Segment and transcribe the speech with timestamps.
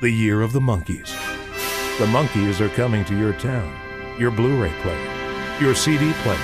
[0.00, 1.10] the year of the Monkees.
[1.98, 3.72] The Monkees are coming to your town,
[4.18, 6.36] your Blu ray player, your CD player,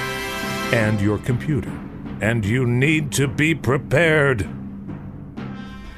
[0.73, 1.73] and your computer.
[2.21, 4.49] And you need to be prepared.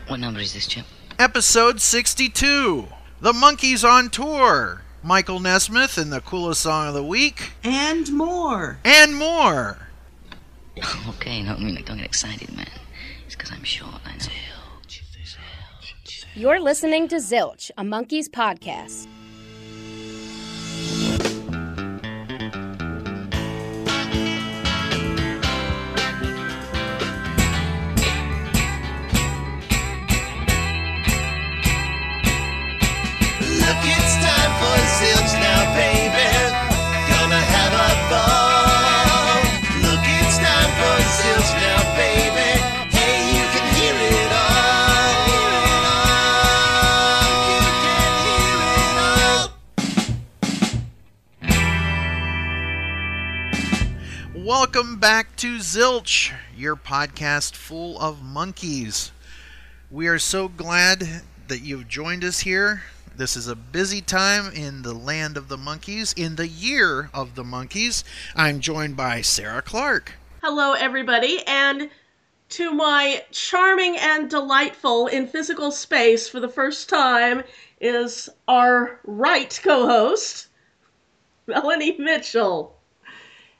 [0.08, 0.84] What number is this, Chip?
[1.18, 2.88] Episode 62
[3.20, 4.80] The Monkees on Tour.
[5.02, 8.78] Michael Nesmith and the coolest song of the week, And more.
[8.84, 9.78] and more.
[11.08, 12.66] Okay, no, I mean, don't get excited, man.
[13.26, 14.24] It's because I'm short, I know.
[16.36, 19.06] You're listening to Zilch, a Monkees podcast.
[54.74, 59.12] Welcome back to Zilch, your podcast full of Monkees.
[59.88, 62.82] We are so glad that you've joined us here.
[63.16, 67.36] This is a busy time in the land of the Monkees, in the year of
[67.36, 68.02] the Monkees.
[68.34, 70.14] I'm joined by Sarah Clark.
[70.42, 71.88] Hello, everybody, and
[72.48, 77.44] to my charming and delightful in physical space for the first time
[77.80, 80.48] is our right co host,
[81.46, 82.73] Melanie Mitchell.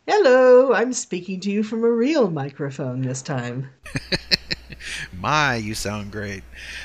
[0.06, 3.70] Hello, I'm speaking to you from a real microphone this time.
[5.19, 6.42] My, you sound great.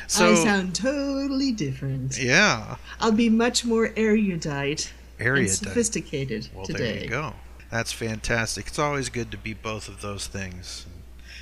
[0.07, 2.17] So, I sound totally different.
[2.17, 5.49] yeah, I'll be much more erudite and erudite.
[5.51, 6.93] sophisticated Well, today.
[6.93, 7.33] there you go.
[7.69, 8.67] That's fantastic.
[8.67, 10.85] It's always good to be both of those things.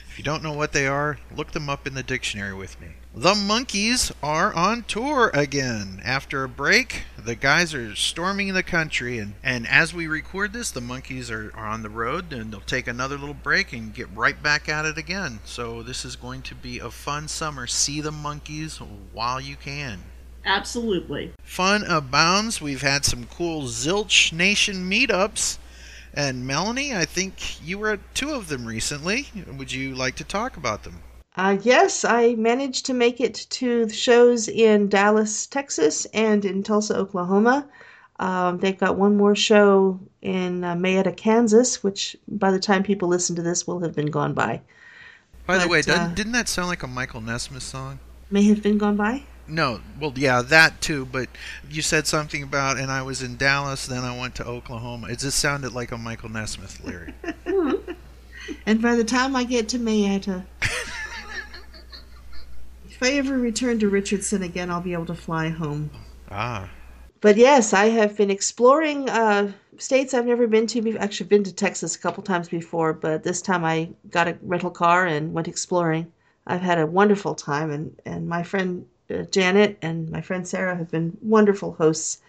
[0.09, 2.87] If you don't know what they are, look them up in the dictionary with me.
[3.15, 6.01] The Monkees are on tour again.
[6.03, 10.69] After a break, the guys are storming the country, and, and as we record this,
[10.69, 14.07] the Monkees are, are on the road, and they'll take another little break and get
[14.15, 15.39] right back at it again.
[15.45, 17.65] So, this is going to be a fun summer.
[17.65, 18.77] See the Monkees
[19.13, 20.03] while you can.
[20.45, 21.33] Absolutely.
[21.41, 22.61] Fun abounds.
[22.61, 25.57] We've had some cool Zilch Nation meetups.
[26.13, 29.27] And Melanie, I think you were at two of them recently.
[29.57, 31.01] Would you like to talk about them?
[31.37, 36.63] Uh, yes, I managed to make it to the shows in Dallas, Texas, and in
[36.63, 37.67] Tulsa, Oklahoma.
[38.19, 43.07] Um, they've got one more show in uh, Mayetta, Kansas, which by the time people
[43.07, 44.61] listen to this will have been gone by.
[45.45, 47.99] By the way, uh, didn't that sound like a Michael Nesmith song?
[48.31, 49.21] May have been gone by?
[49.47, 51.05] No, well, yeah, that too.
[51.05, 51.29] But
[51.69, 55.07] you said something about, and I was in Dallas, then I went to Oklahoma.
[55.07, 57.13] It just sounded like a Michael Nesmith lyric.
[58.65, 60.45] And by the time I get to Mayetta,
[62.99, 65.91] if I ever return to Richardson again, I'll be able to fly home.
[66.31, 66.67] ah,
[67.21, 70.81] But yes, I have been exploring uh, states I've never been to.
[70.81, 74.37] Be- Actually, been to Texas a couple times before, but this time I got a
[74.41, 76.11] rental car and went exploring.
[76.47, 80.75] I've had a wonderful time, and, and my friend uh, Janet and my friend Sarah
[80.75, 82.21] have been wonderful hosts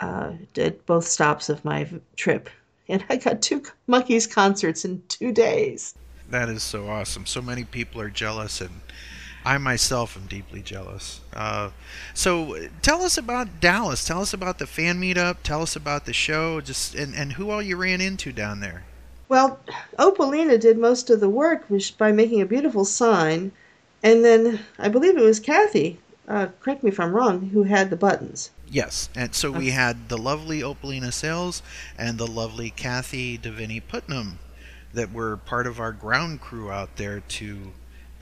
[0.00, 2.50] uh, at both stops of my trip.
[2.88, 5.94] And I got two Monkees concerts in two days.
[6.28, 7.24] that is so awesome.
[7.24, 8.80] So many people are jealous, and
[9.44, 11.20] I myself am deeply jealous.
[11.32, 11.70] Uh,
[12.14, 14.04] so tell us about Dallas.
[14.04, 15.38] Tell us about the fan meetup.
[15.42, 16.60] Tell us about the show.
[16.60, 18.84] Just and, and who all you ran into down there.
[19.28, 19.58] Well,
[19.98, 21.64] Opalina did most of the work
[21.98, 23.52] by making a beautiful sign,
[24.02, 27.90] and then I believe it was Kathy, uh, correct me if I'm wrong, who had
[27.90, 28.50] the buttons.
[28.70, 31.62] Yes, and so we had the lovely Opalina Sales
[31.98, 34.38] and the lovely Kathy Deviney Putnam
[34.92, 37.72] that were part of our ground crew out there to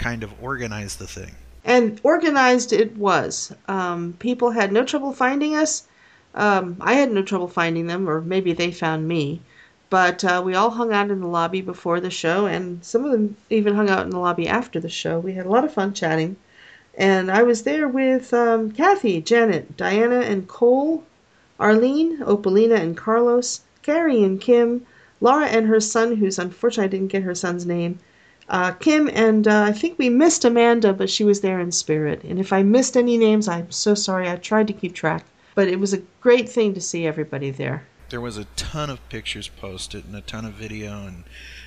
[0.02, 1.34] kind of organize the thing.
[1.64, 3.54] And organized it was.
[3.68, 5.86] Um, people had no trouble finding us.
[6.34, 9.40] Um, I had no trouble finding them, or maybe they found me.
[9.90, 13.12] But uh, we all hung out in the lobby before the show, and some of
[13.12, 15.20] them even hung out in the lobby after the show.
[15.20, 16.36] We had a lot of fun chatting.
[16.96, 21.04] And I was there with um, Kathy, Janet, Diana, and Cole,
[21.60, 24.86] Arlene, Opalina, and Carlos, Carrie and Kim,
[25.20, 27.98] Laura and her son, who's unfortunately I didn't get her son's name,
[28.48, 32.22] uh, Kim, and uh, I think we missed Amanda, but she was there in spirit.
[32.24, 34.28] And if I missed any names, I'm so sorry.
[34.28, 35.24] I tried to keep track.
[35.54, 37.86] But it was a great thing to see everybody there.
[38.08, 41.24] There was a ton of pictures posted and a ton of video and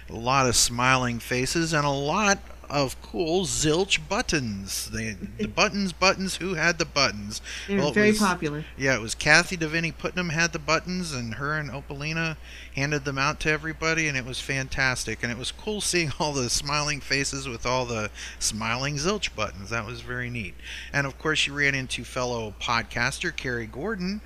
[0.10, 2.40] a lot of smiling faces and a lot
[2.70, 4.90] of cool zilch buttons.
[4.92, 6.38] They, the buttons, buttons.
[6.38, 7.42] Who had the buttons?
[7.68, 8.66] They're Well, very was- popular.
[8.78, 12.38] Yeah, it was Kathy Deviney Putnam had the buttons, and her and Opalina
[12.76, 15.24] handed them out to everybody, and it was fantastic.
[15.24, 18.10] And it was cool seeing all the smiling faces with all the
[18.40, 19.70] smiling zilch buttons.
[19.70, 20.56] That was very neat.
[20.94, 24.22] And of course, you ran into fellow podcaster Carrie Gordon,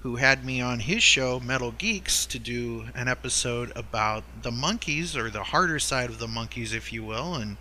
[0.00, 5.14] who had me on his show, Metal Geeks, to do an episode about the Monkees,
[5.14, 7.58] or the harder side of the Monkees, if you will, and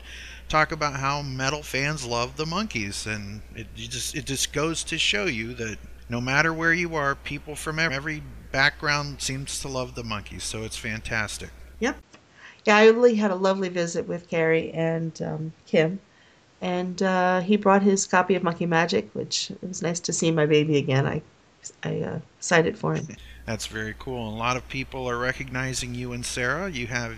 [0.48, 3.06] talk about how metal fans love the Monkees.
[3.06, 5.78] And it just it just goes to show you that
[6.08, 10.42] no matter where you are, people from every background seems to love the Monkees.
[10.42, 11.50] So it's fantastic.
[11.80, 11.98] Yep.
[12.66, 16.00] Yeah, I really had a lovely visit with Carrie and um, Kim.
[16.62, 20.30] And uh, he brought his copy of Monkee Magic, which it was nice to see
[20.30, 21.06] my baby again.
[21.06, 21.22] I,
[21.84, 23.08] I uh, cited for him.
[23.46, 24.30] That's very cool.
[24.30, 26.70] A lot of people are recognizing you and Sarah.
[26.70, 27.18] You have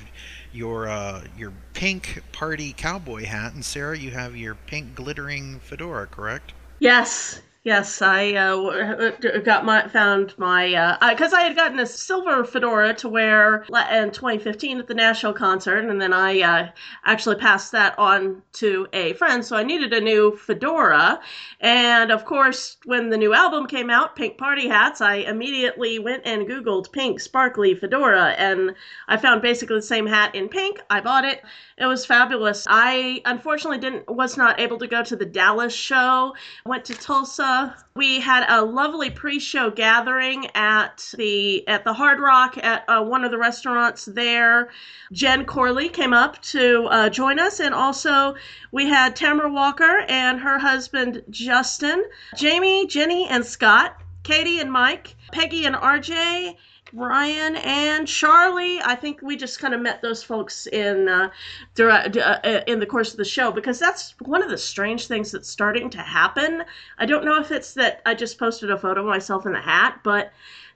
[0.53, 6.07] your uh, your pink party cowboy hat, and Sarah, you have your pink glittering fedora.
[6.07, 6.53] Correct?
[6.79, 12.93] Yes, yes, I uh, got my found my because I had gotten a silver fedora
[12.95, 16.69] to wear in 2015 at the Nashville concert, and then I uh,
[17.05, 21.19] actually passed that on to a friend, so I needed a new fedora.
[21.59, 26.23] And of course, when the new album came out, Pink Party Hats, I immediately went
[26.25, 28.73] and Googled pink sparkly fedora, and
[29.07, 30.81] I found basically the same hat in pink.
[30.89, 31.43] I bought it.
[31.77, 32.65] It was fabulous.
[32.69, 36.35] I unfortunately didn't was not able to go to the Dallas show.
[36.65, 37.50] Went to Tulsa.
[37.95, 43.23] We had a lovely pre-show gathering at the at the Hard Rock at uh, one
[43.23, 44.69] of the restaurants there.
[45.11, 48.35] Jen Corley came up to uh, join us, and also
[48.71, 52.03] we had Tamara Walker and her husband Justin,
[52.37, 56.55] Jamie, Jenny, and Scott, Katie and Mike, Peggy and RJ.
[56.93, 58.81] Ryan and Charlie.
[58.81, 61.29] I think we just kind of met those folks in uh,
[61.75, 65.31] throughout, uh, in the course of the show because that's one of the strange things
[65.31, 66.63] that's starting to happen.
[66.97, 69.61] I don't know if it's that I just posted a photo of myself in the
[69.61, 70.31] hat, but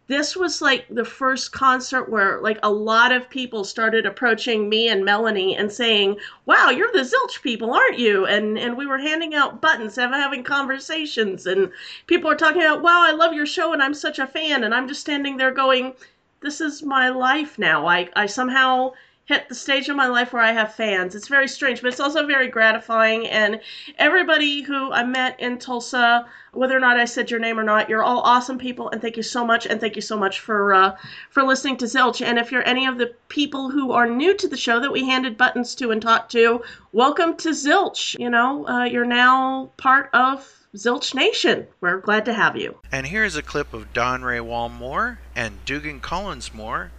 [0.08, 4.88] this was like the first concert where like a lot of people started approaching me
[4.88, 9.00] and Melanie and saying, "Wow, you're the Zilch people, aren't you?" And and we were
[9.00, 11.72] handing out buttons, having conversations, and
[12.08, 14.76] people are talking about, "Wow, I love your show, and I'm such a fan." And
[14.76, 15.94] I'm just standing there going,
[16.42, 17.88] "This is my life now.
[17.88, 18.94] I I somehow."
[19.26, 21.16] Hit the stage of my life where I have fans.
[21.16, 23.28] It's very strange, but it's also very gratifying.
[23.28, 23.60] And
[23.98, 27.90] everybody who I met in Tulsa, whether or not I said your name or not,
[27.90, 29.66] you're all awesome people, and thank you so much.
[29.66, 30.96] And thank you so much for uh,
[31.32, 32.24] for listening to Zilch.
[32.24, 35.06] And if you're any of the people who are new to the show that we
[35.06, 38.18] handed buttons to and talked to, welcome to Zilch.
[38.20, 41.66] You know, uh, you're now part of Zilch Nation.
[41.82, 42.78] We're glad to have you.
[42.92, 46.90] And here's a clip of Don Ray Walmore and Dugan Collinsmore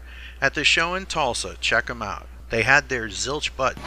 [0.41, 1.57] at the show in Tulsa.
[1.61, 2.27] Check them out.
[2.51, 3.85] They had their zilch buttons.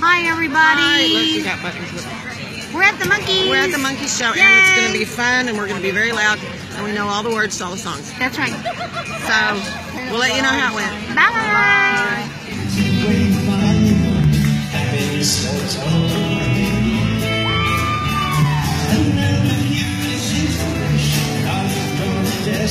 [0.00, 1.14] Hi, everybody.
[1.14, 2.74] Look, we got buttons with it.
[2.74, 3.48] We're at the Monkee.
[3.50, 5.86] We're at the Monkee Show, and it's going to be fun, and we're going to
[5.86, 6.38] be very loud,
[6.72, 8.10] and we know all the words to all the songs.
[8.18, 8.50] That's right.
[8.50, 9.54] So
[10.10, 11.14] we'll let you know how it went.
[11.14, 11.30] Bye.
[16.16, 16.21] Bye.
[22.62, 22.68] And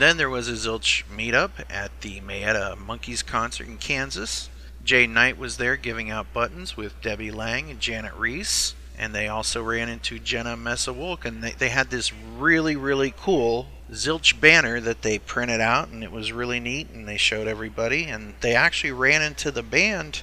[0.00, 4.48] then there was a Zilch meetup at the Mayetta Monkees concert in Kansas.
[4.82, 8.74] Jay Knight was there giving out buttons with Debbie Lang and Janet Reese.
[8.98, 13.68] And they also ran into Jenna Messawolk, and they, they had this really, really cool
[13.92, 18.04] Zilch banner that they printed out, and it was really neat, and they showed everybody.
[18.04, 20.22] And they actually ran into the band,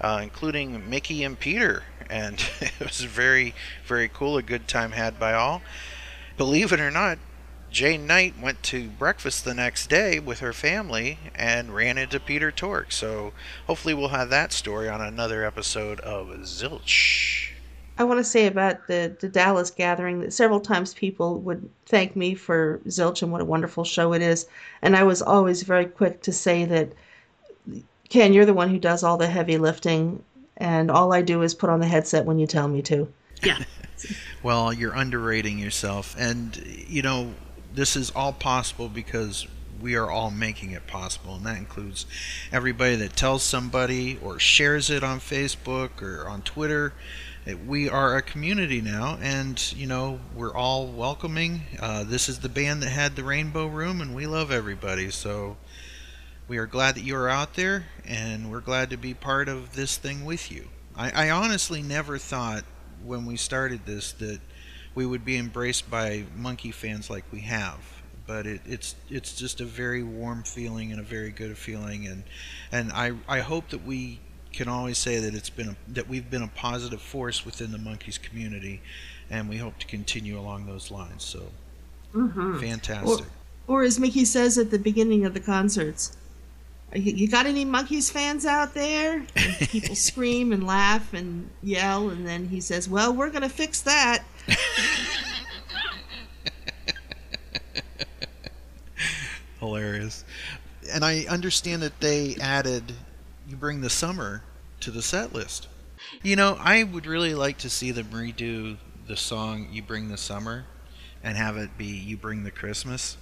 [0.00, 3.54] uh, including Micky and Peter, and it was very,
[3.86, 5.62] very cool, a good time had by all.
[6.36, 7.18] Believe it or not,
[7.70, 12.50] Jane Knight went to breakfast the next day with her family and ran into Peter
[12.50, 12.90] Tork.
[12.90, 13.32] So
[13.66, 17.49] hopefully we'll have that story on another episode of Zilch.
[18.00, 22.16] I want to say about the, the Dallas gathering that several times people would thank
[22.16, 24.46] me for Zilch and what a wonderful show it is.
[24.80, 26.94] And I was always very quick to say that,
[28.08, 30.22] Ken, you're the one who does all the heavy lifting,
[30.56, 33.06] and all I do is put on the headset when you tell me to.
[33.44, 33.58] Yeah.
[34.42, 36.16] Well, you're underrating yourself.
[36.18, 36.56] And,
[36.88, 37.34] you know,
[37.74, 39.46] this is all possible because
[39.78, 41.34] we are all making it possible.
[41.34, 42.06] And that includes
[42.50, 46.94] everybody that tells somebody or shares it on Facebook or on Twitter.
[47.46, 51.62] We are a community now, and you know we're all welcoming.
[51.80, 55.10] Uh, this is the band that had the Rainbow Room, and we love everybody.
[55.10, 55.56] So
[56.48, 59.74] we are glad that you are out there, and we're glad to be part of
[59.74, 60.68] this thing with you.
[60.94, 62.64] I, I honestly never thought
[63.02, 64.40] when we started this that
[64.94, 67.78] we would be embraced by Monkee fans like we have.
[68.26, 72.22] But it, it's it's just a very warm feeling and a very good feeling, and
[72.70, 74.20] and I I hope that we
[74.52, 77.78] can always say that it's been a, that we've been a positive force within the
[77.78, 78.80] Monkees community,
[79.30, 81.24] and we hope to continue along those lines.
[81.24, 81.50] So
[82.14, 82.58] Mm-hmm.
[82.58, 83.26] fantastic.
[83.68, 86.16] Or as Micky says at the beginning of the concerts,
[86.92, 89.24] you you got any Monkees fans out there?
[89.36, 93.80] And people scream and laugh and yell, and then he says, "Well, we're gonna fix
[93.82, 94.24] that."
[99.60, 100.24] hilarious.
[100.92, 102.92] And I understand that they added
[103.50, 104.44] "You Bring the Summer"
[104.78, 105.66] to the set list.
[106.22, 108.76] You know, I would really like to see them redo
[109.08, 110.66] the song "You Bring the Summer"
[111.20, 113.16] and have it be "You Bring the Christmas."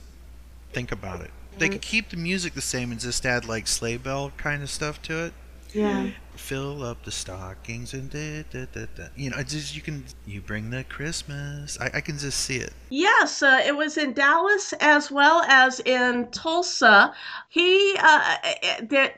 [0.74, 1.30] Think about it.
[1.56, 1.72] They mm.
[1.72, 5.00] could keep the music the same and just add like sleigh bell kind of stuff
[5.02, 5.32] to it.
[5.72, 6.10] Yeah.
[6.38, 9.08] Fill up the stockings and da, da, da, da.
[9.16, 11.78] you know, just you can you bring the Christmas.
[11.80, 12.72] I, I can just see it.
[12.90, 17.12] Yes, uh, it was in Dallas as well as in Tulsa.
[17.50, 18.36] He, uh,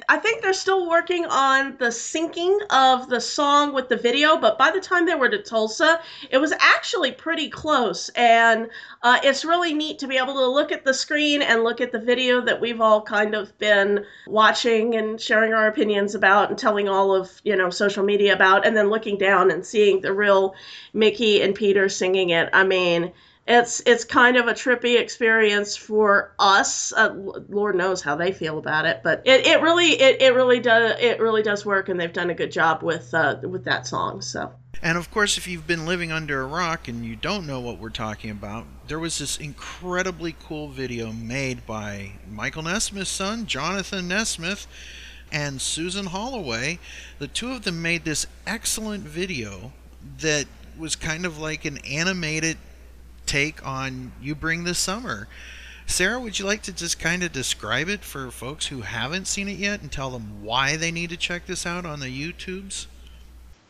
[0.09, 4.59] I think they're still working on the syncing of the song with the video, but
[4.59, 6.00] by the time they were to Tulsa,
[6.31, 8.09] it was actually pretty close.
[8.11, 8.69] And
[9.03, 11.93] uh, it's really neat to be able to look at the screen and look at
[11.93, 16.59] the video that we've all kind of been watching and sharing our opinions about and
[16.59, 20.12] telling all of, you know, social media about, and then looking down and seeing the
[20.12, 20.55] real
[20.93, 22.49] Micky and Peter singing it.
[22.52, 23.12] I mean,
[23.47, 26.93] it's it's kind of a trippy experience for us.
[26.93, 27.12] Uh,
[27.49, 30.97] Lord knows how they feel about it, but it, it really it, it really does
[31.00, 34.23] it really does work, and they've done a good job with uh, with that song.
[34.23, 34.52] So
[34.83, 37.79] And of course, if you've been living under a rock and you don't know what
[37.79, 44.07] we're talking about, there was this incredibly cool video made by Michael Nesmith's son, Jonathan
[44.07, 44.67] Nesmith,
[45.32, 46.78] and Susan Holloway.
[47.18, 49.72] The two of them made this excellent video
[50.20, 50.46] that
[50.78, 52.56] was kind of like an animated
[53.26, 55.28] take on You Bring the Summer.
[55.87, 59.49] Sarah, would you like to just kind of describe it for folks who haven't seen
[59.49, 62.87] it yet and tell them why they need to check this out on the YouTubes?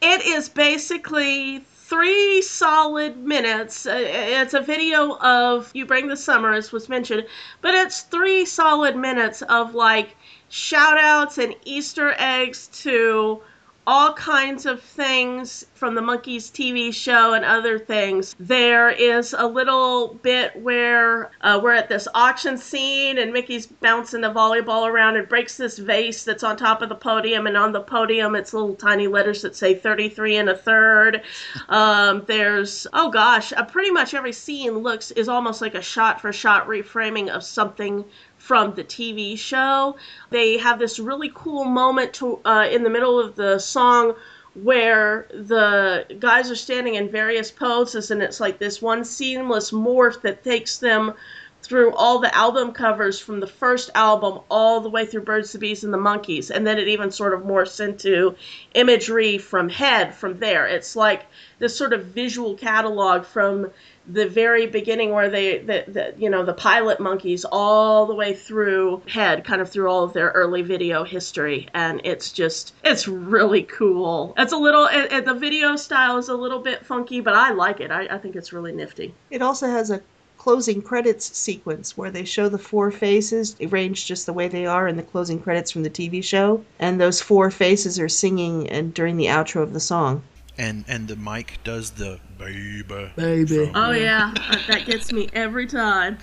[0.01, 3.85] it is basically three solid minutes.
[3.85, 7.27] Uh, It's a video of You Bring the Summer, as was mentioned,
[7.61, 10.17] but it's three solid minutes of like
[10.51, 13.41] shout outs and Easter eggs to
[13.87, 18.37] all kinds of things from the Monkees TV show and other things.
[18.39, 24.23] There is a little bit where uh, we're at this auction scene and Micky's bouncing
[24.23, 27.73] a volleyball around and breaks this vase that's on top of the podium, and on
[27.73, 31.23] the podium it's little tiny letters that say 33 and a third.
[31.69, 36.21] Um, there's oh gosh, uh, pretty much every scene looks is almost like a shot
[36.21, 38.05] for shot reframing of something
[38.51, 39.95] from the TV show.
[40.31, 44.17] They have this really cool moment to, uh, in the middle of the song
[44.55, 50.21] where the guys are standing in various poses, and it's like this one seamless morph
[50.23, 51.15] that takes them
[51.63, 55.59] through all the album covers from the first album all the way through Birds, the
[55.59, 58.35] Bees, and the Monkees, and then it even sort of morphs into
[58.75, 60.67] imagery from Head from there.
[60.67, 61.27] It's like
[61.59, 63.71] this sort of visual catalog from
[64.07, 68.35] the very beginning where they the, the you know the pilot Monkees all the way
[68.35, 71.69] through head kind of through all of their early video history.
[71.75, 74.35] And it's just it's really cool.
[74.39, 77.51] It's a little it, it- the video style is a little bit funky but i
[77.53, 77.91] like it.
[77.91, 79.15] I, I think it's really nifty.
[79.31, 80.01] It also has a
[80.41, 84.89] closing credits sequence where they show the four faces arranged just the way they are
[84.89, 88.95] in the closing credits from the TV show, and those four faces are singing and
[88.95, 90.23] during the outro of the song.
[90.57, 93.71] and and the mic does the baby Baby.
[93.75, 94.33] oh yeah
[94.67, 96.17] that gets me every time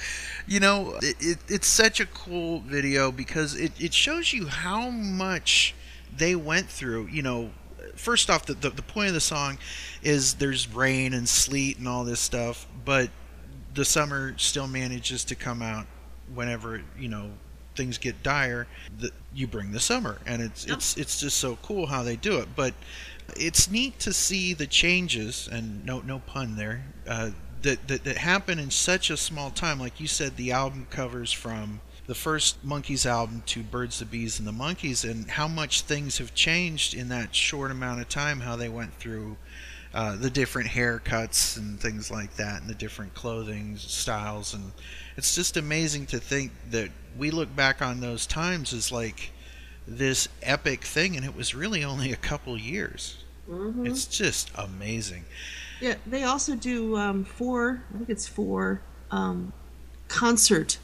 [0.47, 4.89] you know it, it, it's such a cool video because it, it shows you how
[4.89, 5.75] much
[6.15, 7.51] they went through you know
[7.95, 9.57] first off the, the, the point of the song
[10.01, 13.09] is there's rain and sleet and all this stuff but
[13.77, 15.85] the summer still manages to come out
[16.33, 17.29] whenever you know
[17.75, 18.65] things get dire
[18.99, 20.17] the, you bring the summer.
[20.25, 22.49] And it's it's it's just so cool how they do it.
[22.55, 22.73] But
[23.35, 27.29] it's neat to see the changes and no no pun there uh,
[27.61, 29.79] that, that that happen in such a small time.
[29.79, 34.39] Like you said the album covers from the first Monkees album to birds the bees
[34.39, 38.39] and the Monkees and how much things have changed in that short amount of time
[38.39, 39.37] how they went through
[39.93, 44.71] uh, the different haircuts and things like that and the different clothing styles and
[45.15, 49.31] it's just amazing to think that we look back on those times as like
[49.87, 53.87] this epic thing and it was really only a couple years Mhm.
[53.87, 55.23] it's just amazing
[55.79, 59.53] Yeah, they also do um, four, I think it's four um,
[60.07, 60.79] concert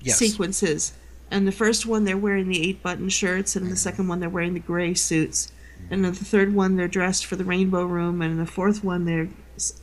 [0.00, 0.16] Yes.
[0.18, 0.92] sequences
[1.30, 4.30] And the first one, they're wearing the eight button shirts, and the second one, they're
[4.30, 5.52] wearing the gray suits.
[5.90, 8.84] And in the third one, they're dressed for the Rainbow Room, and in the fourth
[8.84, 9.28] one, they're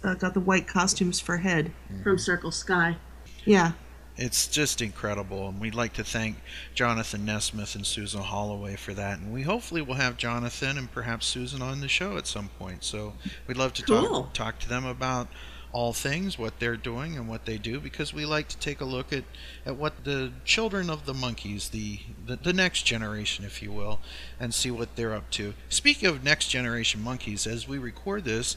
[0.04, 1.72] uh, got the white costumes for head.
[2.04, 2.98] From Circle Sky.
[3.44, 3.74] Yeah.
[4.18, 6.38] It's just incredible, and we'd like to thank
[6.74, 9.20] Jonathan Nesmith and Susan Holloway for that.
[9.20, 12.86] And we hopefully will have Jonathan and perhaps Susan on the show at some point.
[12.86, 13.14] So
[13.48, 14.24] we'd love to Cool.
[14.24, 15.28] talk talk to them about
[15.76, 18.86] all things, what they're doing and what they do, because we like to take a
[18.86, 19.26] look at,
[19.66, 24.00] at what the children of the Monkees, the, the the next generation, if you will,
[24.40, 25.54] and see what they're up to.
[25.68, 28.56] Speaking of next generation Monkees, as we record this,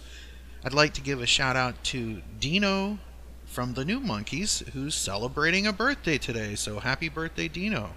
[0.65, 3.01] I'd like to give a shout out to Dino
[3.47, 6.55] from the New Monkees, who's celebrating a birthday today.
[6.55, 7.91] So happy birthday, Dino!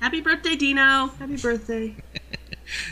[0.00, 1.06] Happy birthday, Dino.
[1.20, 1.94] Happy birthday.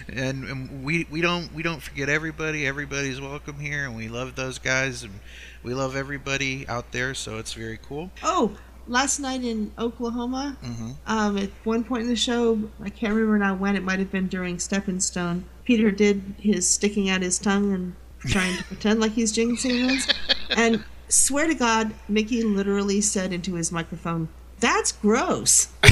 [0.08, 2.66] And, and we we don't we don't forget everybody.
[2.66, 5.20] Everybody's welcome here, and we love those guys, and
[5.62, 7.14] we love everybody out there.
[7.14, 8.10] So it's very cool.
[8.22, 13.14] Oh, last night in Oklahoma, hmm um, at one point in the show, I can't
[13.14, 17.22] remember now when, it might have been during Stepping Stone, Peter did his sticking out
[17.22, 17.94] his tongue and
[18.30, 20.08] trying to pretend like he's jinxing things.
[20.56, 24.28] And swear to God, Micky literally said into his microphone,
[24.60, 25.68] That's gross.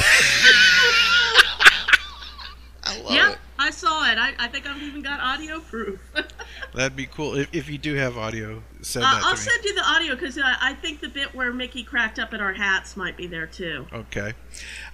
[2.85, 3.39] I love Yep, it.
[3.63, 4.19] I saw it.
[4.19, 6.01] I, I think I've even got audio proof.
[6.75, 8.63] That'd be cool if, if you do have audio.
[8.81, 9.49] Send Uh, that I'll to me.
[9.51, 12.41] send you the audio because uh, I think the bit where Micky cracked up at
[12.41, 13.87] our hats might be there too.
[13.93, 14.33] Okay.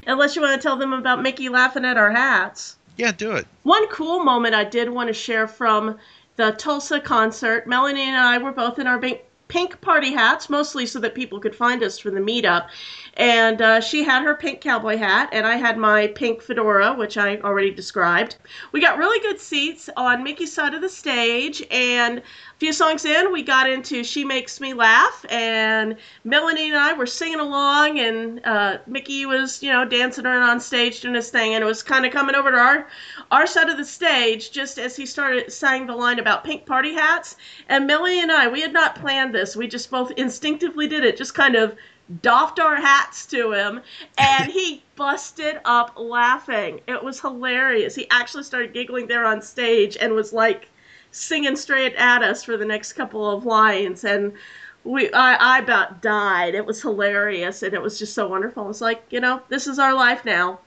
[0.07, 2.77] Unless you want to tell them about Micky laughing at our hats.
[2.99, 3.47] Yeah, do it.
[3.63, 5.99] One cool moment I did want to share from
[6.37, 7.67] the Tulsa concert.
[7.67, 9.01] Melanie and I were both in our
[9.49, 12.69] pink party hats, mostly so that people could find us for the meetup.
[13.19, 17.19] And uh, she had her pink cowboy hat, and I had my pink fedora, which
[17.19, 18.37] I already described.
[18.71, 22.23] We got really good seats on Micky's side of the stage, and a
[22.59, 27.07] few songs in, we got into She Makes Me Laugh, and Melanie and I were
[27.07, 31.55] singing along, and uh, Micky was, you know, dancing around on stage doing his thing,
[31.55, 32.89] and it was kind of coming over to our
[33.33, 36.95] our side of the stage just as he started saying the line about pink party
[36.95, 37.37] hats.
[37.69, 39.57] And Melanie and I, we had not planned this.
[39.57, 41.77] We just both instinctively did it, just kind of
[42.23, 43.81] doffed our hats to him,
[44.17, 46.81] and he busted up laughing.
[46.87, 47.95] It was hilarious.
[47.95, 50.69] He actually started giggling there on stage and was like
[51.11, 54.05] singing straight at us for the next couple of lines.
[54.05, 54.33] And
[54.85, 56.55] we, I, I about died.
[56.55, 58.69] It was hilarious, and it was just so wonderful.
[58.71, 60.61] It's like, you know, this is our life now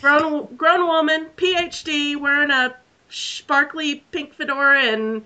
[0.00, 2.76] grown grown woman, PhD, wearing a
[3.08, 5.24] sparkly pink fedora and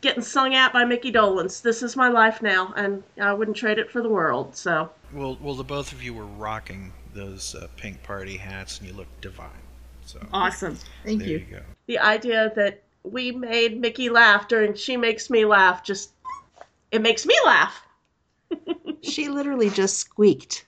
[0.00, 1.60] getting sung at by Micky Dolenz.
[1.62, 4.56] This is my life now, and I wouldn't trade it for the world.
[4.56, 8.88] So Well, well, the both of you were rocking those uh, pink party hats, and
[8.88, 9.50] you looked divine.
[10.04, 10.78] So awesome.
[11.04, 11.38] Thank there you.
[11.38, 11.62] you go.
[11.86, 16.10] The idea that we made Micky laugh during She Makes Me Laugh just
[16.90, 17.82] it makes me laugh.
[19.00, 20.66] She literally just squeaked.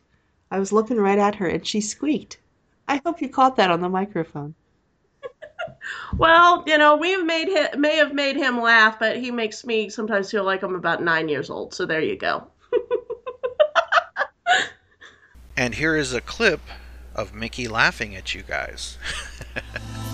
[0.53, 2.39] I was looking right at her and she squeaked.
[2.87, 4.55] I hope you caught that on the microphone.
[6.17, 9.65] Well, you know, we have made him, may have made him laugh, but he makes
[9.65, 11.75] me sometimes feel like I'm about nine years old.
[11.75, 12.47] So there you go.
[15.61, 16.61] And here is a clip
[17.15, 18.97] of Micky laughing at you guys.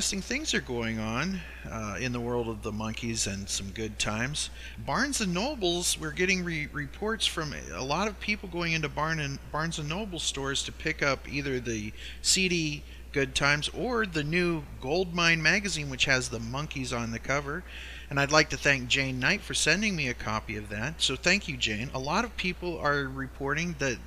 [0.00, 1.38] interesting things are going on
[1.70, 4.48] uh, in the world of the Monkees and some good times.
[4.86, 9.20] Barnes and Nobles, we're getting re- reports from a lot of people going into Barn
[9.20, 12.82] and Barnes and Noble stores to pick up either the CD
[13.12, 17.62] Good Times or the new Goldmine magazine, which has the Monkees on the cover.
[18.08, 21.02] And I'd like to thank Jane Knight for sending me a copy of that.
[21.02, 21.90] So thank you, Jane.
[21.92, 23.98] A lot of people are reporting that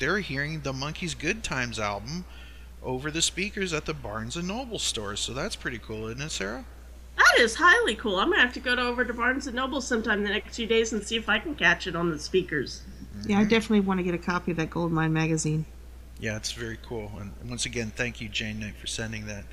[0.00, 2.24] they're hearing the Monkees Good Times album
[2.86, 5.20] over the speakers at the Barnes and Noble stores.
[5.20, 6.64] So that's pretty cool, isn't it, Sarah?
[7.18, 8.16] That is highly cool.
[8.20, 10.66] I'm gonna have to go to over to Barnes and Noble sometime the next few
[10.66, 12.82] days and see if I can catch it on the speakers.
[13.26, 15.64] Yeah, I definitely want to get a copy of that Goldmine magazine.
[16.20, 17.10] Yeah, it's very cool.
[17.18, 19.44] And once again, thank you, Jane Knight, for sending that.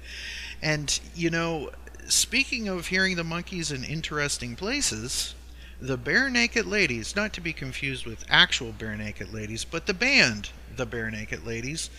[0.61, 1.71] And, you know,
[2.07, 5.33] speaking of hearing the Monkees in interesting places,
[5.81, 10.49] the Barenaked Ladies, not to be confused with actual Bare Naked Ladies, but the band,
[10.75, 11.89] the Barenaked Ladies,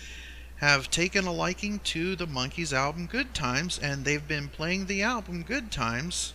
[0.64, 5.02] have taken a liking to the Monkees album Good Times, and they've been playing the
[5.02, 6.32] album Good Times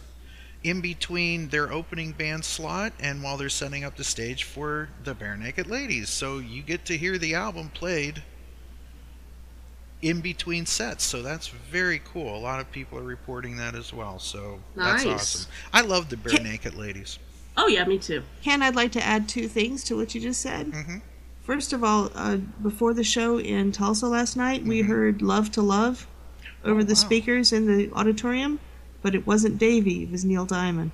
[0.64, 5.16] in between their opening band slot and while they're setting up the stage for the
[5.16, 6.10] Barenaked Ladies.
[6.10, 8.22] So you get to hear the album played
[10.02, 11.04] in between sets.
[11.04, 12.38] So that's very cool.
[12.38, 14.20] A lot of people are reporting that as well.
[14.20, 15.52] So that's awesome.
[15.74, 17.20] I love the Barenaked Ladies.
[17.58, 18.24] Oh yeah, me too.
[18.44, 20.68] Ken, I'd like to add two things to what you just said.
[20.72, 21.02] Mhm.
[21.50, 25.64] First of all, uh, before the show in Tulsa last night, we heard "Love to
[25.64, 26.06] Love"
[26.64, 26.94] over the wow.
[26.94, 28.60] speakers in the auditorium,
[29.02, 30.92] but it wasn't Davy, it was Neil Diamond.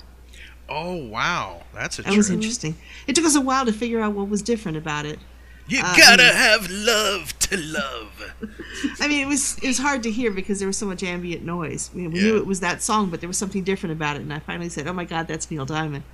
[0.69, 2.77] Oh wow, that's a That was interesting.
[3.05, 5.19] It took us a while to figure out what was different about it.
[5.67, 8.33] You Uh, gotta have love to love.
[9.01, 11.43] I mean, it was it was hard to hear because there was so much ambient
[11.43, 11.89] noise.
[11.93, 12.27] We, we Yeah.
[12.27, 14.69] knew it was that song, but there was something different about it, and I finally
[14.69, 16.05] said, "Oh my God, that's Neil Diamond."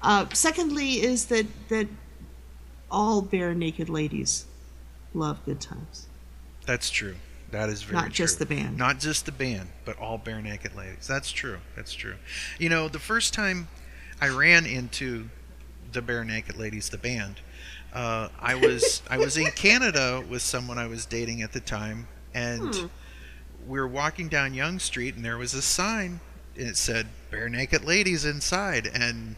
[0.00, 1.86] Uh, secondly, is that that
[2.90, 4.46] all bare naked ladies
[5.14, 6.06] love good times.
[6.66, 7.16] That's true.
[7.50, 8.46] That is very Not just true.
[8.46, 8.76] the band.
[8.76, 11.06] Not just the band, but all bare naked ladies.
[11.06, 11.58] That's true.
[11.74, 12.14] That's true.
[12.58, 13.68] You know, the first time
[14.20, 15.28] I ran into
[15.92, 17.40] the Barenaked Ladies, the band,
[17.92, 22.06] uh, I was I was in Canada with someone I was dating at the time,
[22.32, 22.86] and Hmm.
[23.66, 26.20] we were walking down Yonge Street, and there was a sign,
[26.56, 29.34] and it said "Barenaked Ladies Inside," and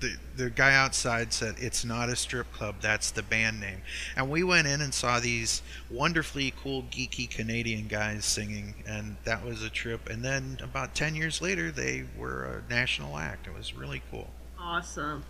[0.00, 3.82] the the guy outside said it's not a strip club that's the band name
[4.16, 9.44] and we went in and saw these wonderfully cool geeky canadian guys singing and that
[9.44, 13.54] was a trip and then about 10 years later they were a national act it
[13.54, 15.22] was really cool Awesome.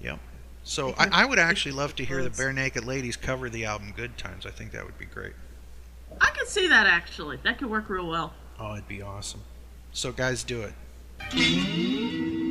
[0.00, 0.18] yep
[0.64, 4.16] so I, I would actually love to hear the Barenaked Ladies cover the album good
[4.16, 5.32] times i think that would be great
[6.20, 7.38] I could see that actually.
[7.42, 8.34] That could work real well.
[8.60, 9.40] Oh, it'd be awesome.
[9.92, 10.74] So, guys, do it.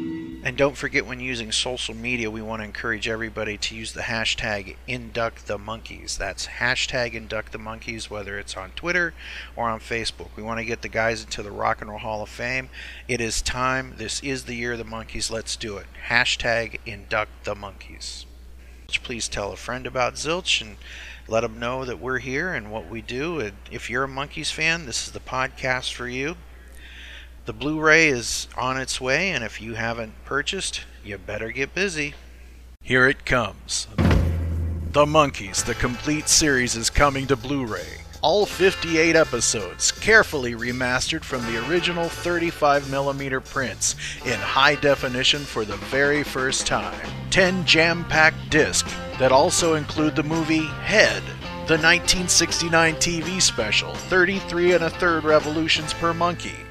[0.44, 4.02] And don't forget when using social media, we want to encourage everybody to use the
[4.02, 6.18] hashtag InductTheMonkees.
[6.18, 9.14] That's hashtag InductTheMonkees, whether it's on Twitter
[9.56, 10.30] or on Facebook.
[10.36, 12.70] We want to get the guys into the Rock and Roll Hall of Fame.
[13.08, 13.94] It is time.
[13.98, 15.30] This is the year of the Monkees.
[15.30, 15.86] Let's do it.
[16.08, 18.26] Hashtag InductTheMonkees.
[19.04, 20.78] Please tell a friend about Zilch and
[21.28, 23.40] let them know that we're here and what we do.
[23.40, 26.36] And if you're a Monkees fan, this is the podcast for you.
[27.46, 32.14] The Blu-ray is on its way, and if you haven't purchased, you better get busy.
[32.84, 33.88] Here it comes.
[34.92, 38.02] The Monkees, the complete series, is coming to Blu-ray.
[38.22, 45.78] All 58 episodes, carefully remastered from the original 35mm prints in high definition for the
[45.78, 47.10] very first time.
[47.32, 51.24] 10 jam-packed discs that also include the movie Head,
[51.66, 56.66] the 1969 TV special 33 and a third revolutions per Monkee,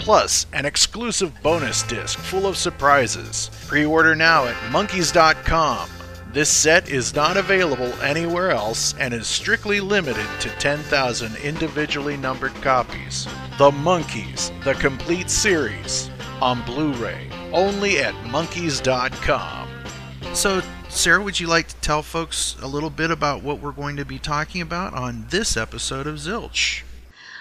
[0.00, 3.50] plus an exclusive bonus disc full of surprises.
[3.68, 5.88] Pre-order now at monkees.com.
[6.32, 12.54] This set is not available anywhere else and is strictly limited to 10,000 individually numbered
[12.62, 13.26] copies.
[13.58, 16.08] The Monkees, the complete series,
[16.40, 19.68] on Blu-ray, only at monkees.com.
[20.32, 23.96] So, Sarah, would you like to tell folks a little bit about what we're going
[23.96, 26.82] to be talking about on this episode of Zilch?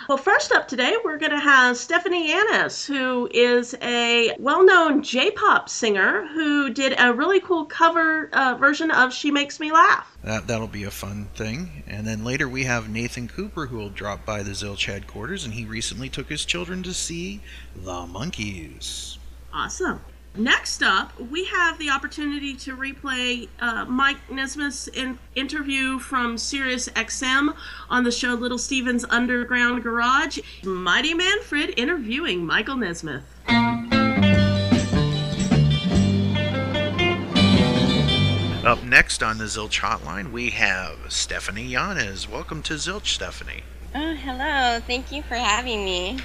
[0.10, 5.04] Well, first up today, we're going to have Stephanie Yanez, who is a well known
[5.04, 9.72] J pop singer who did a really cool cover uh, version of She Makes Me
[9.72, 10.18] Laugh.
[10.24, 11.84] That that'll be a fun thing.
[11.86, 15.54] And then later we have Nathan Cooper who will drop by the Zilch headquarters and
[15.54, 17.42] he recently took his children to see
[17.76, 19.20] The Monkees.
[19.54, 20.02] Awesome.
[20.36, 26.88] Next up, we have the opportunity to replay uh, Mike Nesmith's in- interview from Sirius
[26.90, 27.56] XM
[27.90, 30.40] on the show Little Steven's Underground Garage.
[30.64, 33.24] Mighty Manfred interviewing Michael Nesmith.
[38.66, 42.30] Up next on the Zilch hotline we have Stephanie Yanez.
[42.30, 43.64] Welcome to Zilch, Stephanie.
[43.96, 44.80] Oh, hello.
[44.86, 46.20] Thank you for having me.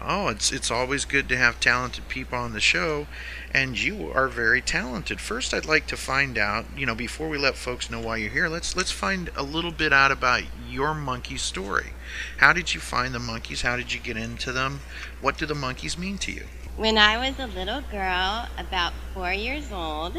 [0.00, 3.08] Oh, it's it's always good to have talented people on the show,
[3.52, 5.20] and you are very talented.
[5.20, 8.30] First, I'd like to find out, you know, before we let folks know why you're
[8.30, 11.92] here, let's let's find a little bit out about your Monkee story.
[12.38, 13.60] How did you find the Monkees?
[13.60, 14.80] How did you get into them?
[15.20, 16.46] What do the Monkees mean to you?
[16.78, 20.16] When I was a little girl, about four years old,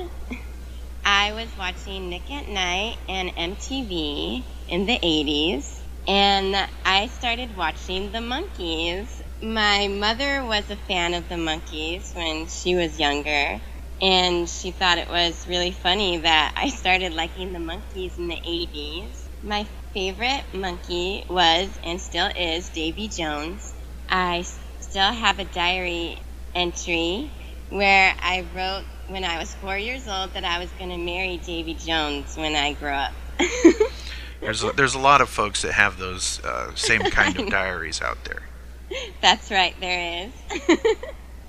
[1.05, 8.11] I was watching Nick at Nite and MTV in the 80s, and I started watching
[8.11, 9.21] the Monkees.
[9.41, 13.61] My mother was a fan of the Monkees when she was younger,
[14.01, 18.39] and she thought it was really funny that I started liking the Monkees in the
[18.45, 19.29] 80s.
[19.41, 23.73] My favorite Monkee was and still is Davy Jones.
[24.09, 24.43] I
[24.79, 26.21] still have a diary
[26.53, 27.31] entry
[27.69, 31.37] where I wrote when I was four years old that I was going to marry
[31.37, 33.13] Davy Jones when I grew up.
[34.41, 38.01] There's a, there's a lot of folks that have those uh, same kind of diaries
[38.01, 38.41] out there.
[39.21, 40.77] That's right, there is.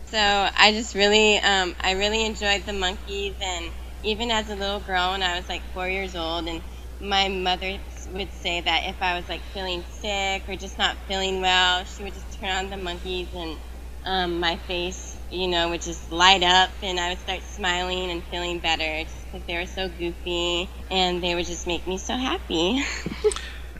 [0.06, 3.72] so I just really, um, I really enjoyed the Monkees, and
[4.04, 6.62] even as a little girl, when I was like four years old, and
[7.00, 7.78] my mother
[8.12, 12.04] would say that if I was like feeling sick or just not feeling well, she
[12.04, 13.58] would just turn on the Monkees and
[14.04, 18.22] um, my face, you know, would just light up and I would start smiling and
[18.24, 22.16] feeling better just because they were so goofy and they would just make me so
[22.16, 22.82] happy.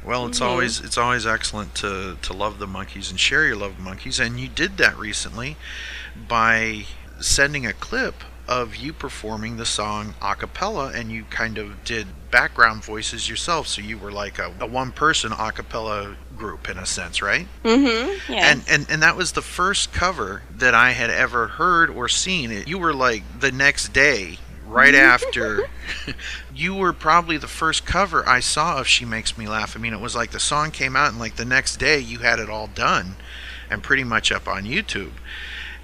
[0.05, 0.47] Well, it's Mhm.
[0.47, 4.19] always it's always excellent to to love the Monkees and share your love of Monkees,
[4.19, 5.57] and you did that recently
[6.17, 6.87] by
[7.21, 12.07] sending a clip of you performing the song a cappella, and you kind of did
[12.31, 16.79] background voices yourself, so you were like a, a one person a cappella group in
[16.79, 17.47] a sense, right?
[17.63, 18.33] mm-hmm.
[18.33, 18.51] Yeah.
[18.51, 22.51] And, and and that was the first cover that I had ever heard or seen.
[22.51, 25.69] It you were like the next day, right after.
[26.55, 29.93] you were probably the first cover I saw of "She Makes Me Laugh." I mean,
[29.93, 32.51] it was like the song came out, and like the next day, you had it
[32.51, 33.17] all done,
[33.71, 35.13] and pretty much up on YouTube.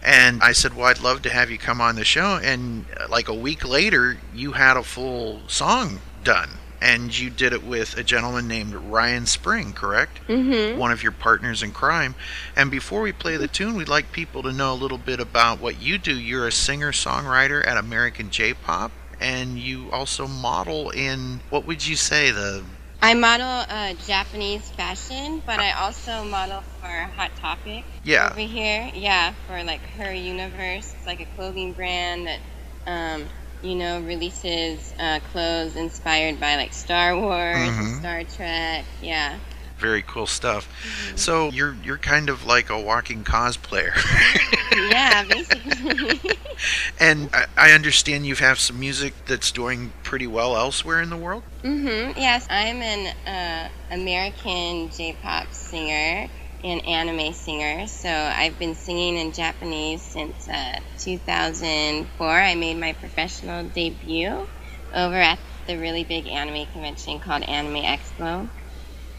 [0.03, 3.09] And I said, "Well, I'd love to have you come on the show." And uh,
[3.09, 7.97] like a week later, you had a full song done, and you did it with
[7.97, 10.21] a gentleman named Ryan Spring, correct?
[10.29, 10.79] mm-hmm.
[10.79, 12.15] one of your partners in crime.
[12.57, 15.61] And before we play the tune, we'd like people to know a little bit about
[15.61, 16.17] what you do.
[16.19, 21.87] You're a singer songwriter at American J Pop, and you also model in what would
[21.87, 22.63] you say the
[23.01, 28.91] I model uh, Japanese fashion, but I also model for Hot Topic yeah over here.
[28.95, 30.95] Yeah, for like Her Universe.
[30.97, 32.41] It's like a clothing brand that,
[32.87, 33.29] um,
[33.63, 37.79] you know, releases uh, clothes inspired by like Star Wars Mhm.
[37.79, 38.87] and Star Trek.
[39.01, 39.39] Yeah.
[39.79, 40.69] Very cool stuff.
[41.17, 43.93] So you're you're kind of like a walking cosplayer.
[44.79, 46.21] Yeah, basically.
[47.01, 51.17] and I, I understand you have some music that's doing pretty well elsewhere in the
[51.17, 51.43] world.
[51.63, 52.19] Mm-hmm.
[52.19, 56.29] Yes, I'm an uh, American J-pop singer
[56.65, 57.87] and anime singer.
[57.87, 62.29] So I've been singing in Japanese since uh, 2004.
[62.29, 64.47] I made my professional debut
[64.95, 68.49] over at the really big anime convention called Anime Expo.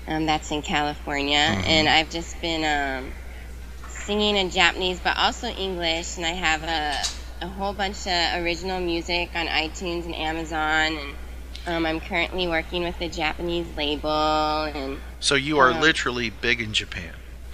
[0.10, 3.14] Um, that's in California, and I've just been um,
[3.88, 8.80] singing in Japanese, but also English, and I have a, a whole bunch of original
[8.82, 11.16] music on iTunes and Amazon, and
[11.68, 15.80] um, I'm currently working with a Japanese label, and So you are Yeah.
[15.80, 17.14] literally big in Japan.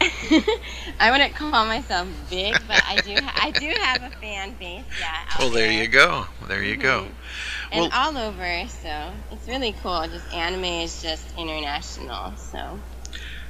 [1.00, 4.86] I wouldn't call myself big, but I do I do have a fan base.
[4.98, 5.06] Yeah.
[5.40, 5.82] Well, there there.
[5.84, 6.28] you go.
[6.48, 7.08] There you go.
[7.76, 10.08] And Well- all over, so it's really cool.
[10.08, 12.80] Just anime is just international, so.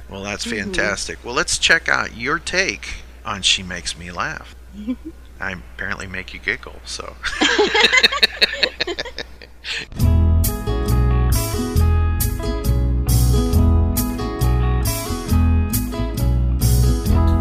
[0.08, 0.58] Well, that's Mhm.
[0.64, 1.18] fantastic.
[1.24, 4.54] Well, let's check out your take on She Makes Me Laugh.
[5.40, 7.14] I apparently make you giggle, so.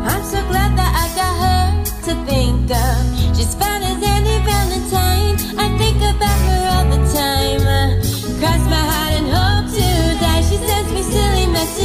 [0.08, 3.36] I'm so glad that I got her to think of.
[3.36, 5.36] She's fine as any Valentine.
[5.58, 6.65] I think about her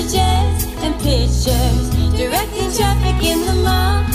[0.00, 4.09] messages and pictures, directing traffic in the mall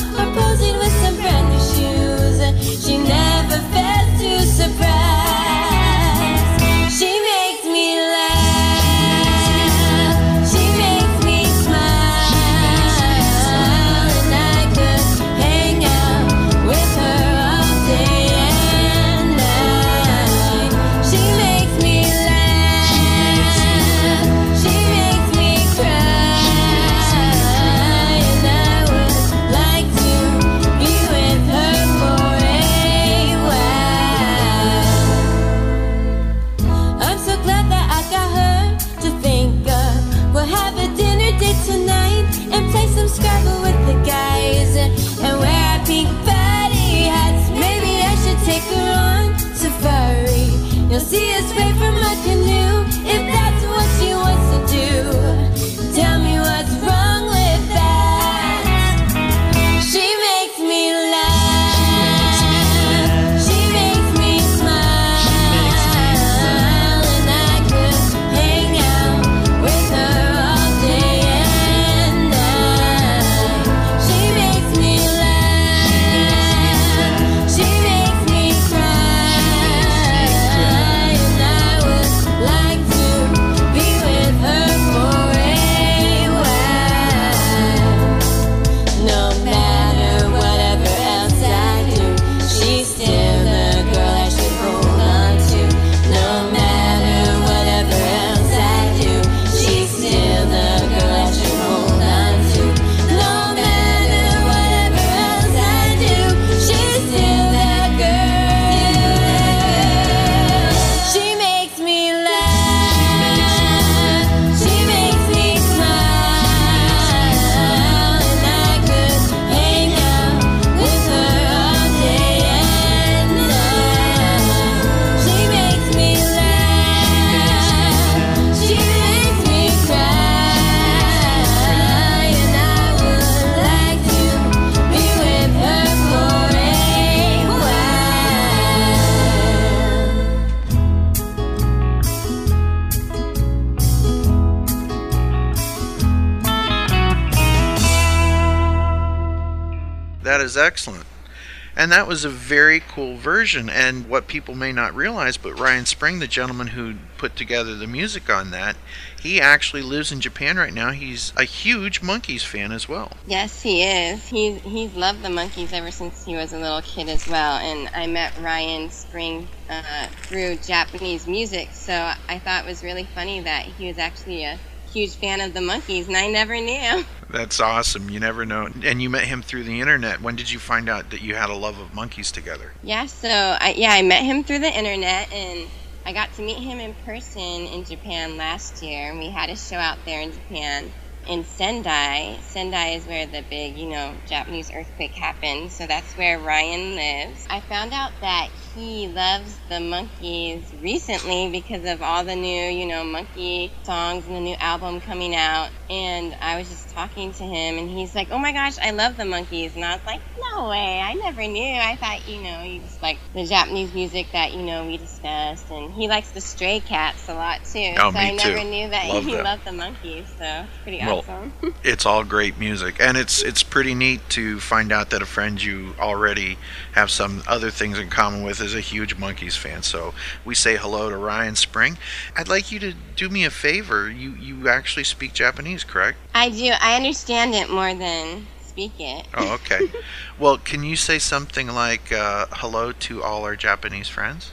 [151.86, 153.70] And that was a very cool version.
[153.70, 157.86] And what people may not realize, but Ryan Spring, the gentleman who put together the
[157.86, 158.76] music on that,
[159.22, 160.90] he actually lives in Japan right now.
[160.90, 163.12] He's a huge Monkees fan as well.
[163.28, 164.28] Yes, he is.
[164.28, 167.58] He's he's loved the Monkees ever since he was a little kid as well.
[167.58, 171.94] And I met Ryan Spring uh, through Japanese music, so
[172.28, 174.58] I thought it was really funny that he was actually a
[174.96, 177.04] huge fan of the Monkees, and I never knew.
[177.30, 178.10] That's awesome.
[178.10, 178.70] You never know.
[178.84, 180.22] And you met him through the internet.
[180.22, 182.72] When did you find out that you had a love of Monkees together?
[182.82, 185.68] Yeah, so I, yeah, I met him through the internet, and
[186.06, 189.12] I got to meet him in person in Japan last year.
[189.12, 190.92] And we had a show out there in Japan
[191.28, 192.38] in Sendai.
[192.42, 195.72] Sendai is where the big, you know, Japanese earthquake happened.
[195.72, 197.46] So that's where Ryan lives.
[197.50, 202.86] I found out that he loves the Monkees recently because of all the new, you
[202.88, 205.72] know, Monkee songs and the new album coming out.
[205.90, 209.18] And I was just talking to him, and he's like, "Oh my gosh, I love
[209.18, 210.22] the Monkees." And I was like,
[210.54, 211.00] "No way!
[211.02, 211.76] I never knew.
[211.78, 215.70] I thought, you know, you just like the Japanese music that you know we discussed."
[215.70, 217.94] And he likes the Stray Cats a lot too.
[217.98, 218.66] Oh, so me I never too.
[218.70, 219.44] knew that Love he them.
[219.44, 220.26] loved the Monkees.
[220.38, 221.54] So it's pretty Well, awesome.
[221.84, 225.62] it's all great music and it's it's pretty neat to find out that a friend
[225.62, 226.58] you already
[226.94, 230.14] have some other things in common with is a huge Monkees fan so
[230.46, 231.98] we say hello to ryan spring
[232.38, 236.50] i'd like you to do me a favor you you actually speak japanese correct I
[236.50, 236.74] do.
[236.86, 239.26] I understand it more than speak it.
[239.34, 239.90] Oh, okay.
[240.40, 244.52] well, can you say something like uh, hello to all our Japanese friends?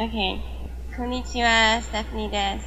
[0.00, 0.42] Okay.
[0.96, 2.64] Konnichiwa, Stephanie des.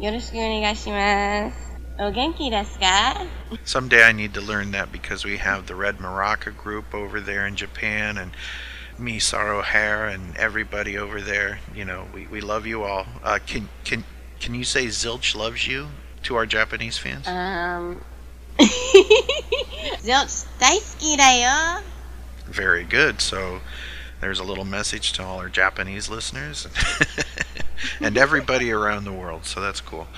[0.00, 1.52] Yoroshiku onegaishimasu.
[1.98, 3.26] Oh, o desu ka?
[3.66, 7.46] Someday I need to learn that because we have the Red Maraca group over there
[7.46, 8.32] in Japan and
[8.98, 11.60] me, Saro Hare and everybody over there.
[11.74, 13.04] You know, we, we love you all.
[13.22, 14.02] Uh, can can
[14.40, 15.88] can you say Zilch loves you
[16.22, 17.28] to our Japanese fans?
[17.28, 18.00] Um,
[22.46, 23.20] Very good.
[23.20, 23.60] So
[24.20, 26.66] there's a little message to all our Japanese listeners
[28.00, 29.44] and everybody around the world.
[29.46, 30.08] So that's cool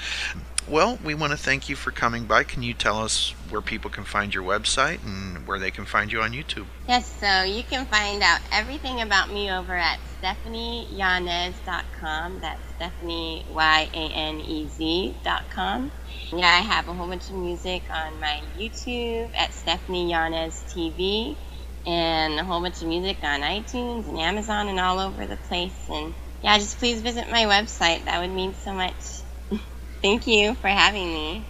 [0.72, 3.90] well we want to thank you for coming by can you tell us where people
[3.90, 7.62] can find your website and where they can find you on youtube Yes, so you
[7.62, 12.40] can find out everything about me over at stephanieyanez.com.
[12.40, 15.92] That's Stephanie, Y-A-N-E-Z dot com.
[16.32, 21.37] Yeah, I have a whole bunch of music on my YouTube at Stephanie Yanez TV
[21.87, 25.88] and a whole bunch of music on iTunes and Amazon and all over the place.
[25.88, 28.06] And yeah, just please visit my website.
[28.06, 29.21] That would mean so much.
[30.02, 31.44] Thank you for having me.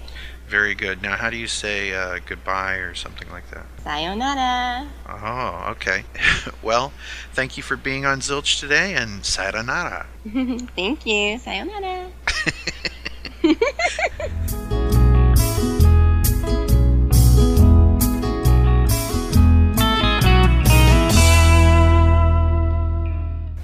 [0.46, 1.00] Very good.
[1.00, 3.64] Now, how do you say uh, goodbye or something like that?
[3.82, 4.86] Sayonara.
[5.08, 6.04] Oh, okay.
[6.62, 6.92] well,
[7.32, 10.04] thank you for being on Zilch today and sayonara.
[10.76, 11.38] Thank you.
[11.38, 12.10] Sayonara.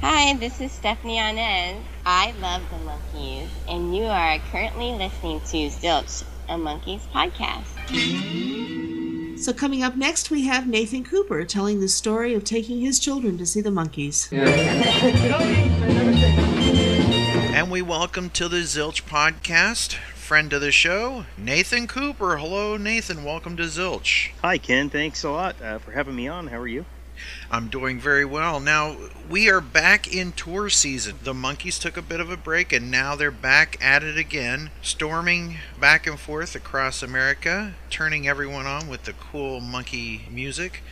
[0.01, 1.85] Hi, this is Stephanie Yanez.
[2.11, 7.66] I love the Monkees, and you are currently listening to Zilch, a Monkees podcast.
[9.38, 13.37] So, coming up next, we have Nathan Cooper telling the story of taking his children
[13.37, 14.33] to see the Monkees.
[17.53, 22.38] And we welcome to the Zilch podcast, friend of the show, Nathan Cooper.
[22.38, 23.23] Hello, Nathan.
[23.23, 24.31] Welcome to Zilch.
[24.40, 24.88] Hi, Ken.
[24.88, 26.47] Thanks a lot uh, for having me on.
[26.47, 26.87] How are you?
[27.50, 28.61] I'm doing very well.
[28.61, 28.96] Now,
[29.28, 31.18] we are back in tour season.
[31.22, 34.70] The Monkees took a bit of a break and now they're back at it again,
[34.83, 40.83] storming back and forth across America, turning everyone on with the cool Monkee music.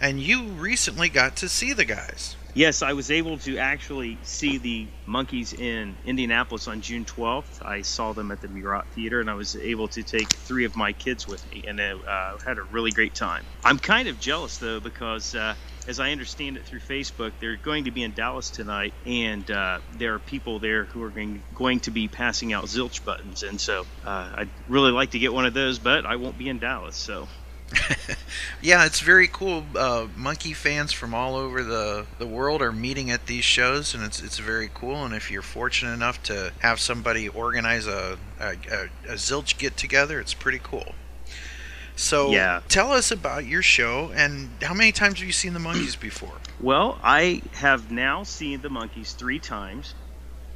[0.00, 2.36] And you recently got to see the guys.
[2.56, 7.60] Yes, I was able to actually see the Monkees in Indianapolis on June 12th.
[7.60, 10.74] I saw them at the Murat Theater, and I was able to take three of
[10.74, 11.98] my kids with me, and uh,
[12.46, 13.46] had a really great time.
[13.62, 17.84] I'm kind of jealous though because, uh, as I understand it through Facebook, they're going
[17.84, 21.80] to be in Dallas tonight, and uh, there are people there who are going, going
[21.80, 25.44] to be passing out zilch buttons, and so uh, I'd really like to get one
[25.44, 27.28] of those, but I won't be in Dallas, so.
[28.62, 29.64] Yeah, it's very cool.
[29.76, 34.02] Uh, Monkee fans from all over the, the world are meeting at these shows, and
[34.02, 35.04] it's it's very cool.
[35.04, 39.76] And if you're fortunate enough to have somebody organize a a, a, a zilch get
[39.76, 40.94] together, it's pretty cool.
[41.94, 42.60] So, Yeah.
[42.68, 46.34] tell us about your show and how many times have you seen the Monkees before?
[46.60, 49.94] Well, I have now seen the Monkees three times.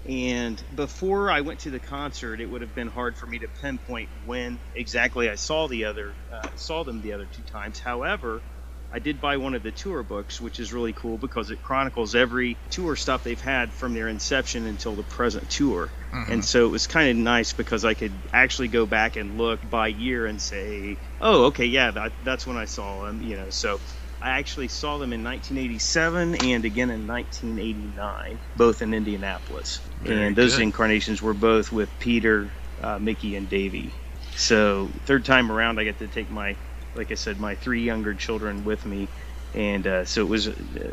[0.05, 3.49] And before I went to the concert, it would have been hard for me to
[3.49, 7.81] pinpoint when exactly I saw the other uh, saw them the other two times.
[7.81, 8.43] However,
[8.91, 12.15] I did buy one of the tour books, which is really cool because it chronicles
[12.15, 15.93] every tour stop they've had from their inception until the present tour.
[16.13, 16.27] Mhm.
[16.27, 19.61] And so it was kind of nice because I could actually go back and look
[19.69, 23.51] by year and say, "Oh, okay, yeah, that, that's when I saw them." You know,
[23.51, 23.81] so
[24.23, 29.81] I actually saw them in 1987 and again in 1989, both in Indianapolis.
[30.03, 30.63] Very and those good.
[30.63, 32.51] incarnations were both with Peter,
[32.83, 33.91] uh, Micky, and Davy.
[34.37, 36.57] So third time around, I get to take my,
[36.95, 39.09] like I said, my three younger children with me,
[39.55, 40.53] and uh, so it was a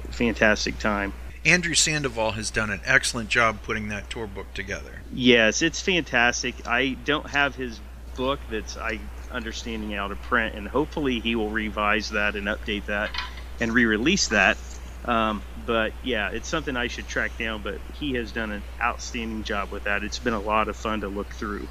[0.10, 1.14] fantastic time.
[1.46, 5.02] Andrew Sandoval has done an excellent job putting that tour book together.
[5.14, 6.68] Yes, it's fantastic.
[6.68, 7.80] I don't have his
[8.16, 9.00] book that's I
[9.32, 13.12] understanding out of print, and hopefully he will revise that and update that
[13.60, 14.58] and re-release that.
[15.06, 17.64] Um, but yeah, it's something I should track down.
[17.64, 20.04] But he has done an outstanding job with that.
[20.04, 21.70] It's been a lot of fun to look through.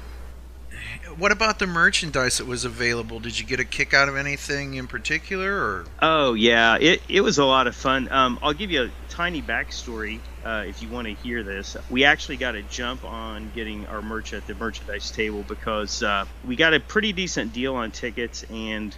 [1.17, 3.19] What about the merchandise that was available?
[3.19, 7.21] Did you get a kick out of anything in particular, or Oh yeah, it, it
[7.21, 8.11] was a lot of fun.
[8.11, 11.75] Um, I'll give you a tiny backstory uh, if you want to hear this.
[11.89, 16.25] We actually got a jump on getting our merch at the merchandise table because uh,
[16.45, 18.95] we got a pretty decent deal on tickets, and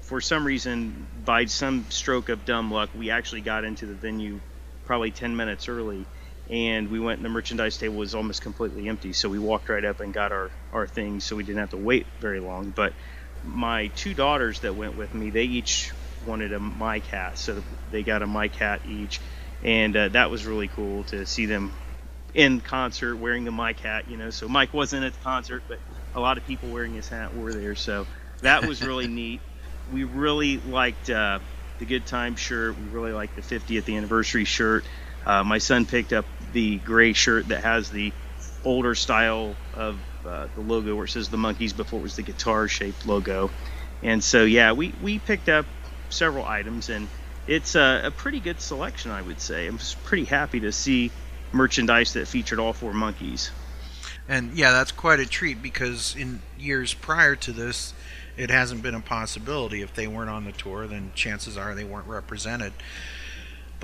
[0.00, 4.40] for some reason, by some stroke of dumb luck, we actually got into the venue
[4.84, 6.04] probably 10 minutes early.
[6.48, 9.12] And we went, and the merchandise table was almost completely empty.
[9.12, 11.78] So we walked right up and got our, our things, so we didn't have to
[11.78, 12.70] wait very long.
[12.70, 12.92] But
[13.42, 18.02] my two daughters that went with me, they each wanted a mic hat, so they
[18.02, 19.20] got a mic hat each,
[19.62, 21.72] and uh, that was really cool to see them
[22.34, 24.08] in concert wearing the mic hat.
[24.08, 25.78] You know, so Mike wasn't at the concert, but
[26.14, 28.06] a lot of people wearing his hat were there, so
[28.42, 29.40] that was really neat.
[29.92, 31.40] We really liked uh,
[31.78, 32.78] the Good Time shirt.
[32.78, 34.84] We really liked the 50th anniversary shirt.
[35.26, 38.12] Uh, my son picked up the gray shirt that has the
[38.64, 42.22] older style of uh, the logo where it says the Monkees before it was the
[42.22, 43.50] guitar shaped logo.
[44.02, 45.66] And so, yeah, we, we picked up
[46.08, 47.08] several items, and
[47.46, 49.66] it's a, a pretty good selection, I would say.
[49.66, 51.10] I'm pretty happy to see
[51.52, 53.50] merchandise that featured all four Monkees.
[54.28, 57.92] And yeah, that's quite a treat because in years prior to this,
[58.36, 59.82] it hasn't been a possibility.
[59.82, 62.72] If they weren't on the tour, then chances are they weren't represented.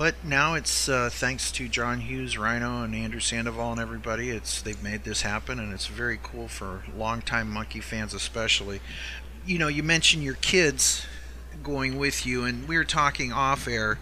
[0.01, 4.31] But now it's uh, thanks to John Hughes, Rhino, and Andrew Sandoval and everybody.
[4.31, 8.81] It's they've made this happen, and it's very cool for longtime Monkee fans, especially.
[9.45, 11.05] You know, you mentioned your kids
[11.61, 13.99] going with you, and we were talking off air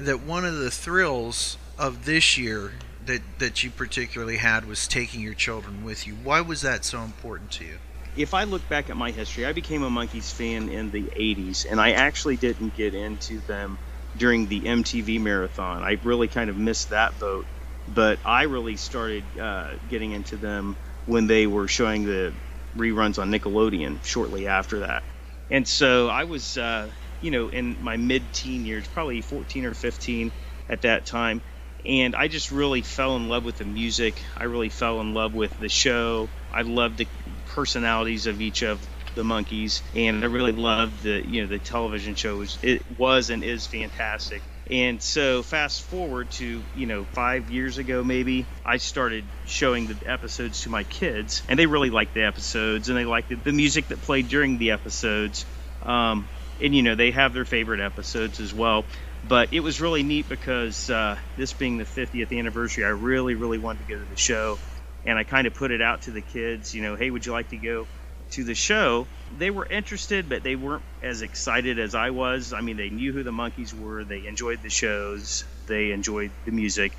[0.00, 2.72] that one of the thrills of this year
[3.04, 6.14] that that you particularly had was taking your children with you.
[6.14, 7.78] Why was that so important to you?
[8.16, 11.70] if I look back at my history, I became a Monkees fan in the 80s,
[11.70, 13.78] and I actually didn't get into them
[14.16, 15.82] during the MTV marathon.
[15.82, 17.46] I really kind of missed that boat,
[17.88, 22.32] but I really started uh, getting into them when they were showing the
[22.76, 25.02] reruns on Nickelodeon shortly after that.
[25.50, 26.90] And so I was, uh,
[27.20, 30.32] you know, in my mid teen years, probably 14 or 15
[30.68, 31.42] at that time.
[31.84, 34.24] And I just really fell in love with the music.
[34.36, 36.28] I really fell in love with the show.
[36.52, 37.06] I loved the
[37.44, 38.84] personalities of each of
[39.16, 42.36] the Monkees, and I really loved the you know the television show.
[42.36, 44.42] Was, it was and is fantastic.
[44.70, 49.96] And so fast forward to you know five years ago maybe, I started showing the
[50.08, 53.52] episodes to my kids, and they really liked the episodes, and they liked the, the
[53.52, 55.44] music that played during the episodes.
[55.82, 56.26] Um,
[56.62, 58.84] and you know they have their favorite episodes as well.
[59.28, 63.58] But it was really neat because uh, this being the 50th anniversary, I really really
[63.58, 64.58] wanted to go to the show
[65.06, 67.32] and I kind of put it out to the kids, you know, hey, would you
[67.32, 67.86] like to go
[68.32, 69.06] to the show?
[69.36, 72.52] They were interested, but they weren't as excited as I was.
[72.52, 76.52] I mean, they knew who the Monkees were, they enjoyed the shows, they enjoyed the
[76.52, 76.92] music,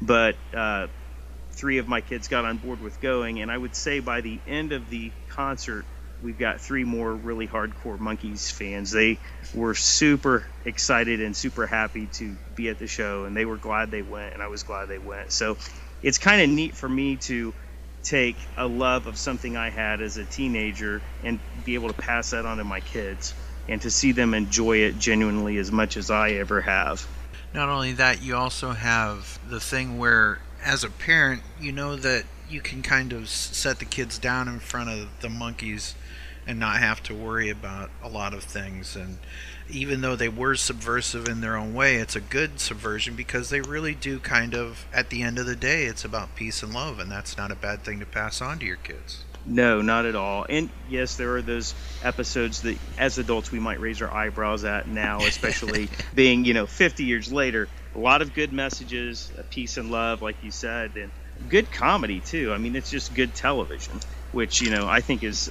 [0.00, 0.86] but uh,
[1.52, 4.40] three of my kids got on board with going, and I would say by the
[4.46, 5.84] end of the concert,
[6.22, 8.90] we've got three more really hardcore Monkees fans.
[8.90, 9.18] They
[9.54, 13.90] were super excited and super happy to be at the show, and they were glad
[13.90, 15.32] they went, and I was glad they went.
[15.32, 15.56] So
[16.02, 17.54] it's kind of neat for me to
[18.04, 22.30] take a love of something I had as a teenager and be able to pass
[22.30, 23.34] that on to my kids
[23.68, 27.06] and to see them enjoy it genuinely as much as I ever have.
[27.54, 32.24] Not only that, you also have the thing where, as a parent, you know that
[32.48, 35.94] you can kind of set the kids down in front of the Monkees
[36.46, 38.96] and not have to worry about a lot of things.
[38.96, 39.18] And
[39.68, 43.60] even though they were subversive in their own way, it's a good subversion because they
[43.60, 46.98] really do kind of, at the end of the day, it's about peace and love,
[46.98, 49.24] and that's not a bad thing to pass on to your kids.
[49.46, 50.46] No, not at all.
[50.48, 54.88] And yes, there are those episodes that as adults we might raise our eyebrows at
[54.88, 57.68] now, especially being, you know, 50 years later.
[57.94, 61.12] A lot of good messages, uh, peace and love, like you said, and
[61.48, 62.52] good comedy too.
[62.52, 64.00] I mean, it's just good television,
[64.32, 65.50] which, you know, I think is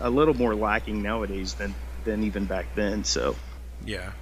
[0.00, 1.74] a little more lacking nowadays than,
[2.04, 3.04] than even back then.
[3.04, 3.36] So,
[3.84, 4.12] Yeah.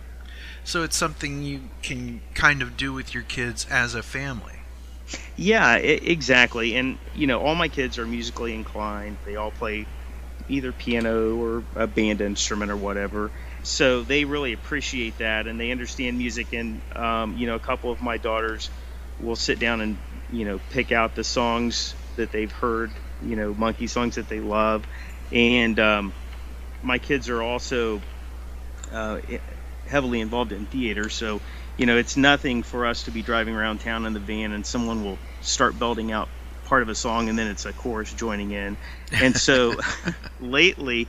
[0.64, 4.52] So it's something you can kind of do with your kids as a family.
[5.36, 6.76] Yeah, I- exactly.
[6.76, 9.18] And you know, all my kids are musically inclined.
[9.26, 9.86] They all play
[10.48, 13.30] either piano or a band instrument or whatever.
[13.64, 17.92] so they really appreciate that and they understand music and um, you know a couple
[17.92, 18.68] of my daughters
[19.20, 19.96] will sit down and
[20.32, 22.90] you know pick out the songs that they've heard
[23.24, 24.84] you know Monkee songs that they love
[25.30, 26.12] and um,
[26.82, 28.00] my kids are also
[28.90, 29.18] uh,
[29.86, 31.40] heavily involved in theater so
[31.76, 34.66] you know it's nothing for us to be driving around town in the van and
[34.66, 36.28] someone will start belting out
[36.64, 38.78] part of a song and then it's a chorus joining in.
[39.12, 39.74] And so
[40.40, 41.08] lately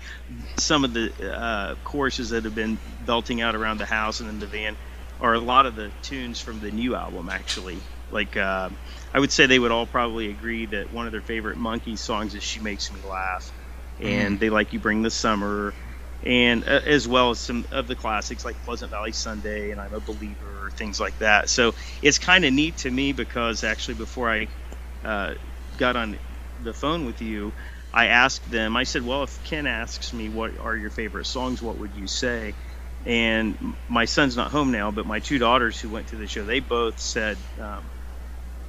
[0.58, 4.40] some of the uh, choruses that have been belting out around the house and in
[4.40, 4.76] the van
[5.22, 7.80] are a lot of the tunes from the new album actually.
[8.10, 8.70] Like uh,
[9.14, 12.36] i would say they would all probably agree that one of their favorite Monkee songs
[12.36, 13.52] is she makes me laugh
[14.00, 14.40] and Mhm.
[14.40, 15.76] they like you bring the summer.
[16.26, 19.94] And uh, as well as some of the classics like pleasant valley sunday and i'm
[19.94, 21.50] a believer things like that.
[21.50, 24.48] So it's kind of neat to me because actually before i
[25.04, 25.34] uh,
[25.76, 26.20] got on
[26.58, 27.54] the phone with you
[27.94, 31.62] i asked them i said well if ken asks me what are your favorite songs
[31.62, 32.56] what would you say?
[33.06, 36.46] And my son's not home now but my two daughters who went to the show
[36.46, 37.92] they both said um,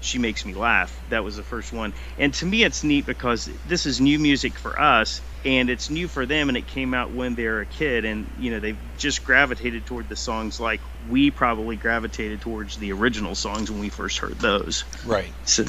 [0.05, 1.03] she makes me laugh.
[1.09, 1.95] That was the first one.
[2.19, 6.09] And to me it's neat because this is new music for us and it's new
[6.09, 9.25] for them and it came out when they're a kid and you know they've just
[9.25, 14.19] gravitated toward the songs like we probably gravitated towards the original songs when we first
[14.19, 14.85] heard those.
[15.07, 15.33] Right.
[15.45, 15.65] so,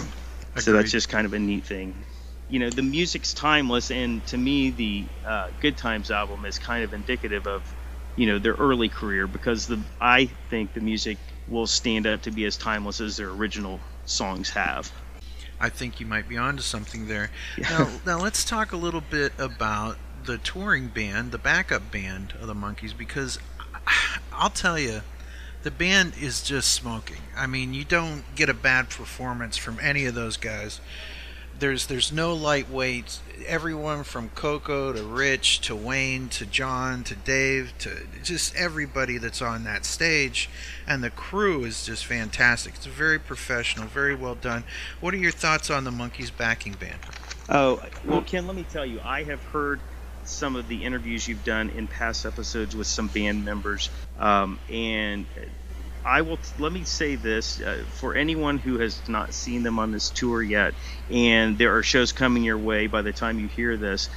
[0.57, 2.03] so that's just kind of a neat thing.
[2.49, 6.83] You know the music's timeless and to me the uh, good times album is kind
[6.83, 7.73] of indicative of
[8.15, 11.17] you know their early career because the i think the music
[11.47, 14.91] will stand up to be as timeless as their original songs have
[15.59, 17.31] I think you might be onto something there.
[17.57, 22.47] Now, now let's talk a little bit about the touring band, the backup band of
[22.47, 23.39] the Monkees, because
[24.33, 25.01] I'll tell you,
[25.63, 27.21] the band is just smoking.
[27.35, 30.81] I mean, you don't get a bad performance from any of those guys.
[31.57, 33.19] There's there's no lightweights.
[33.47, 39.41] Everyone from Coco to Rich to Wayne to John to Dave to just everybody that's
[39.41, 40.49] on that stage,
[40.87, 42.75] and the crew is just fantastic.
[42.75, 44.63] It's very professional, very well done.
[45.01, 46.99] What are your thoughts on the Monkees backing band?
[47.49, 49.79] Oh, well, Ken, let me tell you, I have heard
[50.23, 55.25] some of the interviews you've done in past episodes with some band members, um, and
[56.05, 59.91] I will let me say this uh, for anyone who has not seen them on
[59.91, 60.75] this tour yet,
[61.09, 64.09] and there are shows coming your way by the time you hear this.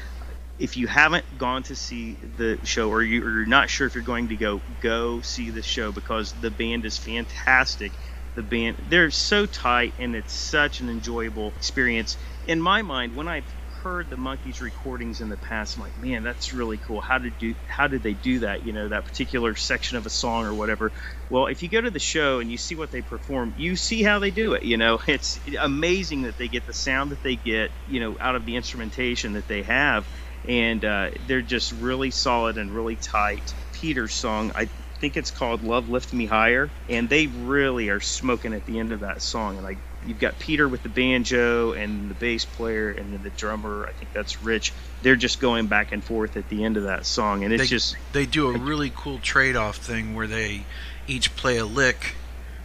[0.58, 4.04] If you haven't gone to see the show, or, you, you're not sure if you're
[4.04, 7.94] going to go, go see the show because the band is fantastic.
[8.36, 12.18] The band, they're so tight, and it's such an enjoyable experience.
[12.44, 13.52] In my mind, when I've
[13.82, 17.00] heard the Monkees recordings in the past, I'm like, man, that's really cool.
[17.00, 17.54] How did do?
[17.66, 18.62] How did they do that?
[18.62, 20.92] You know, that particular section of a song or whatever.
[21.28, 24.02] Well, if you go to the show and you see what they perform, you see
[24.02, 24.64] how they do it.
[24.64, 28.36] You know, it's amazing that they get the sound that they get, you know, out
[28.36, 30.06] of the instrumentation that they have,
[30.44, 33.54] and uh, they're just really solid and really tight.
[33.72, 34.70] Peter's song, I
[35.00, 38.92] think it's called "Love Lift Me Higher," and they really are smoking at the end
[38.92, 39.56] of that song.
[39.56, 43.30] And like, you've got Peter with the banjo and the bass player, and then the
[43.30, 43.86] drummer.
[43.86, 44.72] I think that's Rich.
[45.02, 47.66] They're just going back and forth at the end of that song, and it's they,
[47.68, 50.64] just they do a really cool trade-off thing where they
[51.06, 52.14] each play a lick,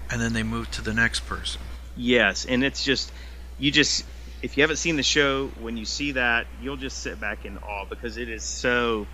[0.09, 1.61] and then they move to the next person.
[1.95, 3.11] Yes, and it's just
[3.59, 4.05] you just
[4.41, 7.57] if you haven't seen the show, when you see that, you'll just sit back in
[7.57, 9.07] awe because it is so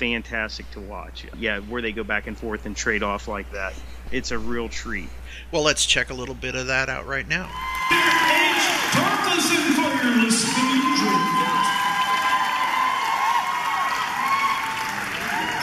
[0.00, 1.26] fantastic to watch.
[1.38, 3.74] Yeah, where they go back and forth and trade off like that.
[4.10, 5.10] It's a real treat.
[5.52, 7.50] Well, let's check a little bit of that out right now.
[8.94, 10.80] Darkness and fire listening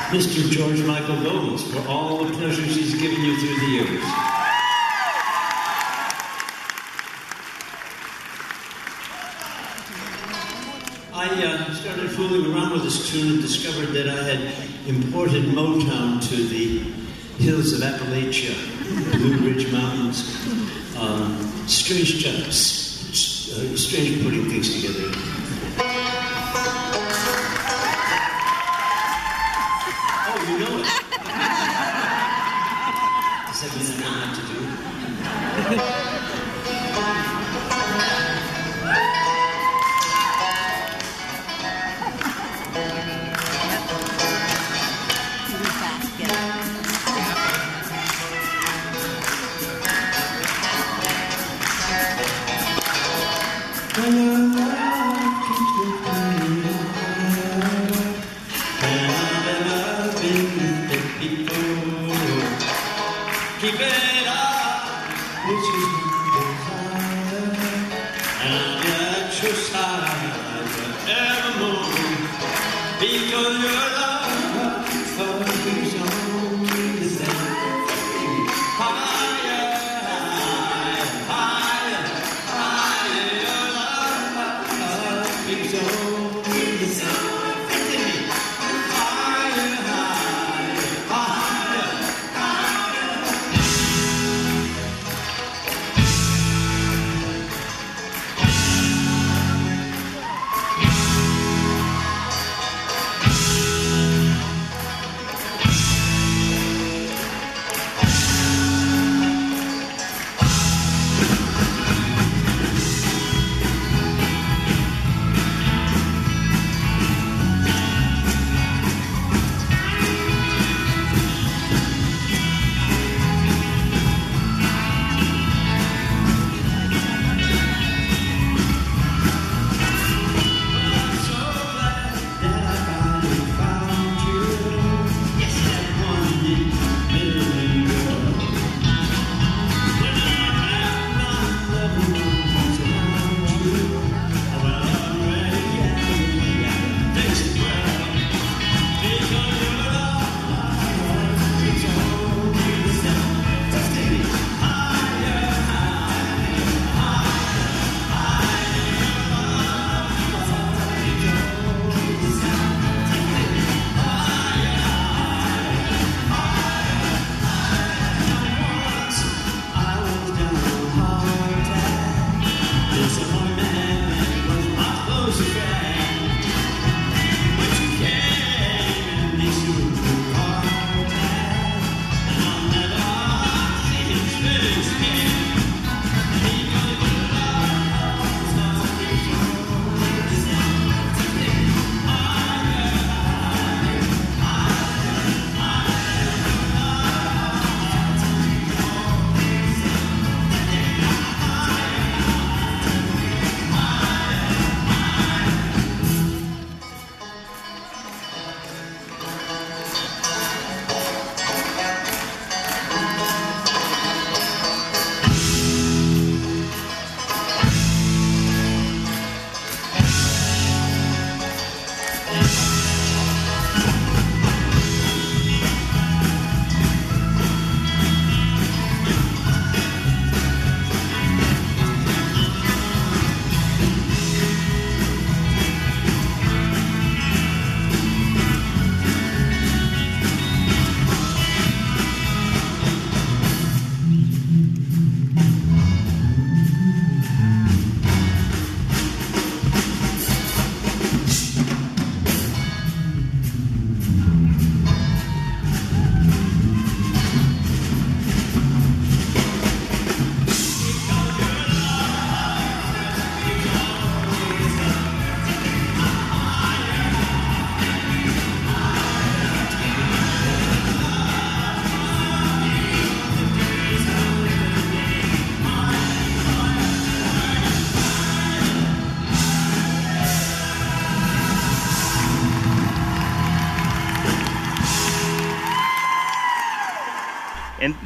[0.08, 0.50] Mr.
[0.50, 4.04] George Michael Gomez for all the pleasures he's given you through the years.
[11.14, 11.77] I uh, started
[12.18, 14.40] fooling around with this tune and discovered that I had
[14.88, 16.80] imported Motown to the
[17.38, 18.56] hills of Appalachia,
[19.12, 20.36] the Blue Ridge Mountains.
[20.98, 21.38] Um,
[21.68, 25.07] strange jumps, uh, strange putting things together.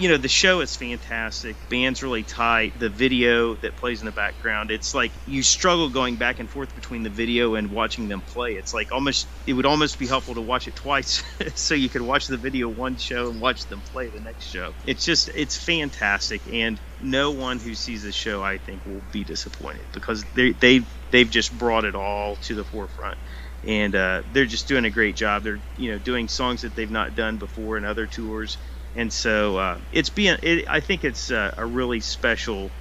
[0.01, 1.57] You know the show is fantastic.
[1.69, 2.79] Band's really tight.
[2.79, 6.73] The video that plays in the background, it's like you struggle going back and forth
[6.73, 8.53] between the video and watching them play.
[8.53, 11.21] It's like almost it would almost be helpful to watch it twice,
[11.55, 14.73] so you could watch the video one show and watch them play the next show.
[14.87, 19.23] It's just it's fantastic, and no one who sees the show I think will be
[19.23, 20.81] disappointed because they they
[21.11, 23.19] they've just brought it all to the forefront
[23.63, 25.43] and uh, they're just doing a great job.
[25.43, 28.57] They're you know doing songs that they've not done before in other tours,
[28.95, 30.37] and so uh, it's being.
[30.41, 32.71] It, I think it's uh, a really special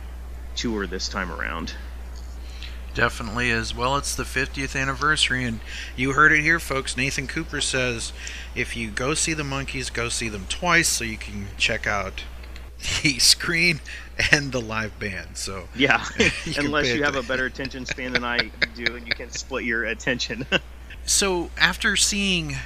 [0.56, 1.74] tour this time around.
[2.94, 3.74] Definitely is.
[3.74, 5.60] Well, it's the 50th anniversary, and
[5.94, 6.96] you heard it here, folks.
[6.96, 8.12] Nathan Cooper says
[8.54, 12.24] if you go see the Monkees, go see them twice so you can check out
[13.02, 13.80] the screen
[14.32, 15.36] and the live band.
[15.36, 16.04] So Yeah,
[16.44, 19.64] you unless you have a better attention span than I do, and you can split
[19.64, 20.46] your attention.
[21.06, 22.56] So after seeing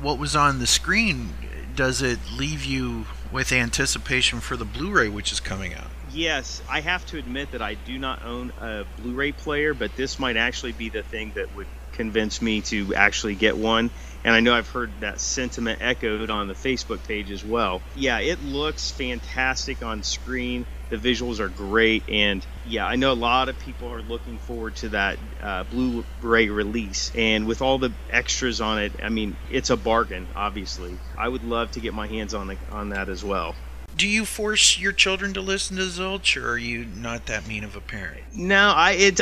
[0.00, 1.32] what was on the screen,
[1.76, 5.86] does it leave you with anticipation for the Blu-ray which is coming out?
[6.12, 10.18] Yes, I have to admit that I do not own a Blu-ray player, but this
[10.18, 13.90] might actually be the thing that would convince me to actually get one.
[14.24, 17.80] And I know I've heard that sentiment echoed on the Facebook page as well.
[17.94, 20.66] Yeah, it looks fantastic on screen.
[20.88, 24.76] The visuals are great, and yeah, I know a lot of people are looking forward
[24.76, 27.10] to that uh, Blu-ray release.
[27.14, 30.28] And with all the extras on it, I mean, it's a bargain.
[30.36, 33.54] Obviously, I would love to get my hands on the, on that as well.
[33.96, 37.64] Do you force your children to listen to Zilch, or are you not that mean
[37.64, 38.24] of a parent?
[38.34, 39.20] No, I it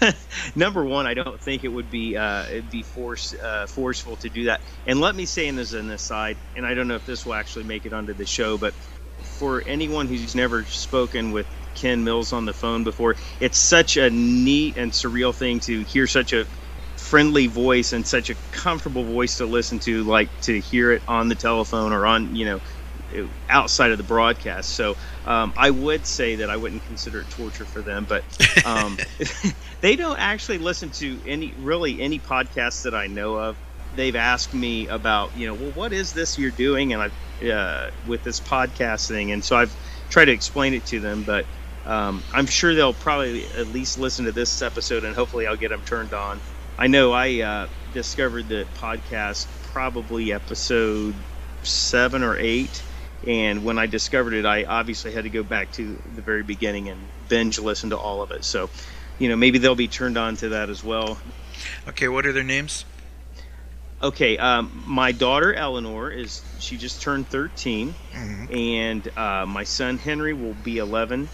[0.56, 4.28] number one, I don't think it would be uh, it'd be force uh, forceful to
[4.28, 4.60] do that.
[4.86, 7.34] And let me say, and as an aside, and I don't know if this will
[7.34, 8.74] actually make it onto the show, but
[9.38, 14.10] for anyone who's never spoken with Ken Mills on the phone before, it's such a
[14.10, 16.46] neat and surreal thing to hear such a
[16.96, 21.28] friendly voice and such a comfortable voice to listen to, like to hear it on
[21.28, 22.60] the telephone or on you know
[23.48, 24.74] outside of the broadcast.
[24.74, 28.24] So um, I would say that I wouldn't consider it torture for them, but
[28.64, 28.96] um,
[29.80, 33.58] they don't actually listen to any really any podcasts that I know of.
[33.96, 37.02] They've asked me about you know well what is this you're doing and
[37.42, 39.74] I uh, with this podcast thing, and so I've
[40.08, 41.46] tried to explain it to them, but.
[41.84, 45.68] Um, I'm sure they'll probably at least listen to this episode, and hopefully, I'll get
[45.68, 46.40] them turned on.
[46.76, 51.14] I know I uh, discovered the podcast probably episode
[51.62, 52.82] seven or eight,
[53.26, 56.88] and when I discovered it, I obviously had to go back to the very beginning
[56.88, 58.44] and binge listen to all of it.
[58.44, 58.68] So,
[59.18, 61.18] you know, maybe they'll be turned on to that as well.
[61.88, 62.84] Okay, what are their names?
[64.02, 68.54] Okay, um, my daughter Eleanor is she just turned 13, Mhm.
[68.54, 71.28] and uh, my son Henry will be 11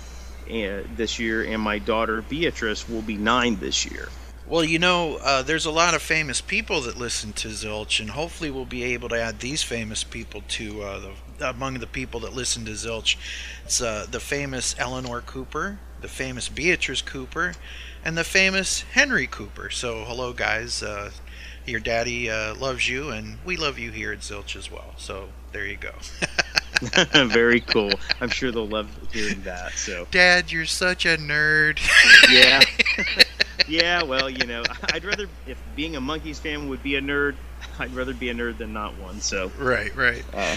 [0.48, 4.08] uh, this year, and my daughter Beatrice will be nine this year.
[4.46, 8.10] Well, you know, uh, there's a lot of famous people that listen to Zilch, and
[8.10, 11.00] hopefully we'll be able to add these famous people to uh,
[11.38, 13.16] the among the people that listen to Zilch.
[13.64, 17.54] It's uh, the famous Eleanor Cooper, the famous Beatrice Cooper,
[18.04, 19.70] and the famous Henry Cooper.
[19.70, 20.82] So, hello, guys.
[20.82, 21.10] Uh,
[21.66, 24.94] your daddy uh, loves you, and we love you here at Zilch as well.
[24.96, 25.92] So, there you go.
[27.26, 27.92] Very cool.
[28.20, 29.72] I'm sure they'll love hearing that.
[29.72, 30.06] So.
[30.10, 31.80] Dad, you're such a nerd.
[32.32, 32.62] yeah.
[33.68, 37.36] yeah, well, you know, I'd rather if being a Monkees fan would be a nerd,
[37.78, 39.20] I'd rather be a nerd than not one.
[39.20, 40.24] So Right, right.
[40.32, 40.56] Uh,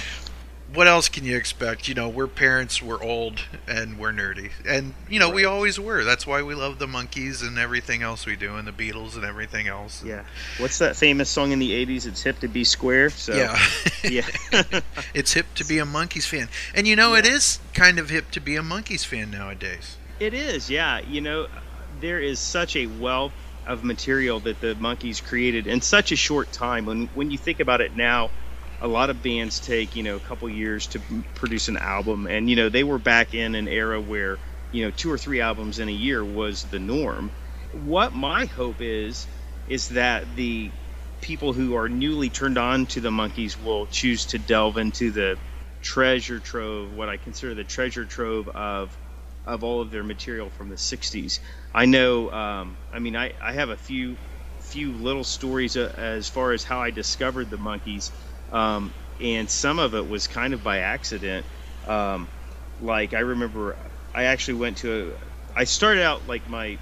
[0.74, 1.88] what else can you expect?
[1.88, 4.52] You know, we're parents, we're old, and we're nerdy.
[4.68, 6.04] And, you know, we always were.
[6.04, 9.24] That's why we love the Monkees and everything else we do, and the Beatles and
[9.24, 10.04] everything else.
[10.04, 10.24] Yeah.
[10.58, 12.08] What's that famous song in the '80s?
[12.08, 13.10] It's hip to be square.
[13.10, 13.60] So Yeah.
[14.04, 14.28] yeah.
[15.14, 16.50] it's hip to be a Monkees fan.
[16.74, 19.98] And, you know, it is kind of hip to be a Monkees fan nowadays.
[20.20, 21.00] It is, yeah.
[21.00, 21.48] You know,
[22.02, 23.34] there is such a wealth
[23.68, 26.86] of material that the Monkees created in such a short time.
[26.86, 28.30] When when you think about it now,
[28.82, 31.02] a lot of bands take you know a couple years to
[31.36, 34.40] produce an album, and you know they were back in an era where
[34.72, 37.32] you know two or three albums in a year was the norm.
[37.72, 39.28] What my hope is
[39.68, 40.74] is that the
[41.22, 45.40] people who are newly turned on to the Monkees will choose to delve into the
[45.82, 48.98] treasure trove, what I consider the treasure trove of
[49.46, 51.40] of all of their material from the 60s.
[51.74, 54.18] I know, um, I mean, I, I have a few
[54.60, 58.12] few little stories uh, as far as how I discovered the Monkees,
[58.56, 61.46] um, and some of it was kind of by accident.
[61.86, 62.30] Um,
[62.80, 63.76] like I remember,
[64.14, 65.18] I actually went to
[65.56, 65.60] a.
[65.60, 66.78] I started out like my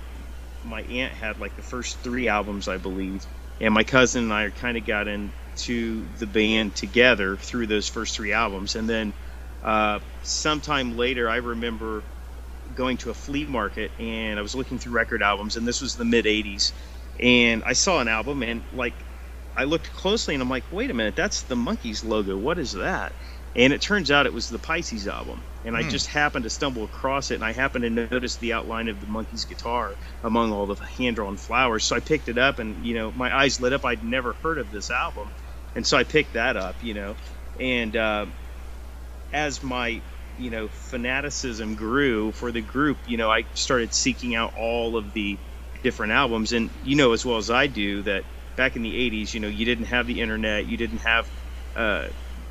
[0.63, 3.25] my aunt had like the first three albums, I believe,
[3.59, 8.15] and my cousin and I kind of got into the band together through those first
[8.15, 9.13] three albums, and then
[9.63, 12.03] uh, sometime later, I remember
[12.75, 15.95] going to a flea market and I was looking through record albums, and this was
[15.95, 16.71] the mid '80s,
[17.19, 18.93] and I saw an album and like
[19.55, 22.37] I looked closely and I'm like, wait a minute, that's the Monkees logo.
[22.37, 23.13] What is that?
[23.55, 25.43] and it turns out it was the Pisces album.
[25.63, 25.89] And I Hmm.
[25.89, 29.05] just happened to stumble across it, and I happened to notice the outline of the
[29.05, 31.85] Monkees' guitar among all the hand-drawn flowers.
[31.85, 33.85] So I picked it up, and you know, my eyes lit up.
[33.85, 35.31] I'd never heard of this album,
[35.75, 36.81] and so I picked that up.
[36.81, 37.15] You know,
[37.59, 38.25] and uh,
[39.31, 40.01] as my
[40.37, 45.13] you know fanaticism grew for the group, you know, I started seeking out all of
[45.13, 45.37] the
[45.83, 48.23] different albums, and you know as well as I do that
[48.55, 51.29] back in the '80s, you know, you didn't have the internet, you didn't have
[51.75, 52.07] uh,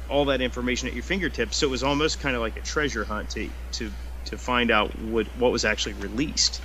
[0.08, 3.04] all that information at your fingertips, so it was almost kind of like a treasure
[3.04, 3.92] hunt to to
[4.26, 6.62] to find out what what was actually released.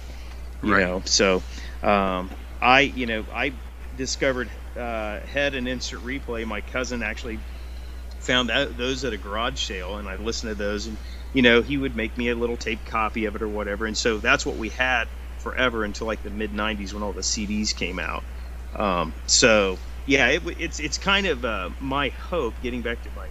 [0.61, 0.75] You Right.
[0.75, 1.43] know, so
[1.83, 2.31] um,
[2.61, 3.61] I you know I
[3.95, 6.45] discovered uh, Head and Instant Replay.
[6.45, 7.41] My cousin actually
[8.19, 10.99] found that, those at a garage sale, and I listened to those, and
[11.33, 13.97] you know he would make me a little tape copy of it or whatever, and
[13.97, 15.05] so that's what we had
[15.37, 18.25] forever until like the mid '90s when all the CDs came out.
[18.73, 22.61] Um, so yeah, it, it's it's kind of uh, my hope.
[22.61, 23.29] Getting back to my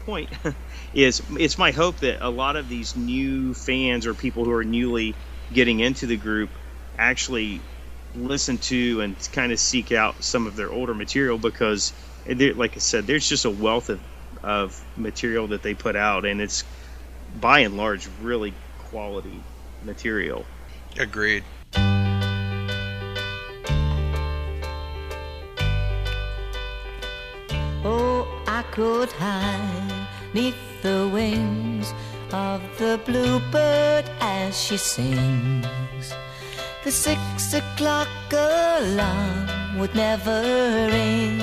[0.00, 0.30] point
[0.94, 4.64] is it's my hope that a lot of these new fans or people who are
[4.64, 5.16] newly
[5.52, 6.50] getting into the group
[6.98, 7.62] actually
[8.14, 11.92] listen to and kind of seek out some of their older material because
[12.26, 14.02] like I said there's just a wealth of,
[14.42, 16.64] of material that they put out and it's
[17.28, 19.44] by and large really quality
[19.82, 20.46] material
[20.98, 21.44] Agreed.
[28.78, 31.92] Could hide neath the wings
[32.32, 36.14] of the bluebird as she sings.
[36.84, 40.42] The six o'clock alarm would never
[40.92, 41.38] ring,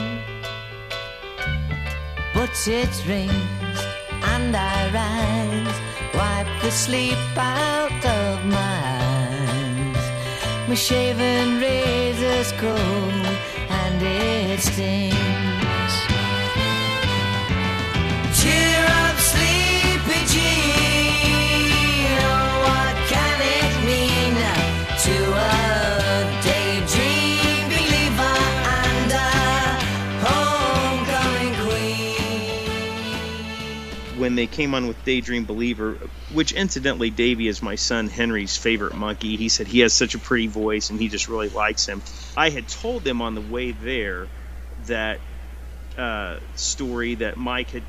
[2.33, 3.79] but it rings
[4.31, 5.77] and I rise,
[6.13, 10.05] wipe the sleep out of my eyes.
[10.69, 13.27] My shaven razor's cold
[13.69, 15.34] and it stings.
[34.17, 35.99] When they came on with Daydream Believer,
[36.33, 39.37] which incidentally, Davy is my son Henry's favorite Monkee.
[39.37, 42.01] He said he has such a pretty voice and he just really likes him.
[42.35, 44.27] I had told them on the way there
[44.87, 45.19] that
[45.97, 47.83] uh, story that Mike had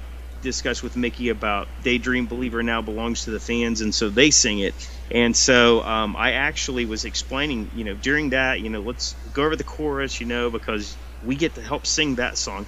[0.46, 4.60] discussed with Micky about Daydream Believer now belongs to the fans, and so they sing
[4.60, 4.74] it.
[5.10, 9.44] And so um, I actually was explaining, you know, during that, you know, let's go
[9.44, 12.66] over the chorus, you know, because we get to help sing that song.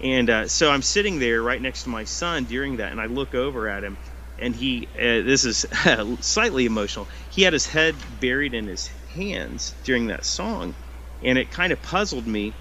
[0.00, 3.06] And uh, so I'm sitting there right next to my son during that, and I
[3.06, 3.98] look over at him,
[4.38, 5.66] and he, uh, this is
[6.20, 7.06] slightly emotional.
[7.30, 10.74] He had his head buried in his hands during that song,
[11.22, 12.54] and it kind of puzzled me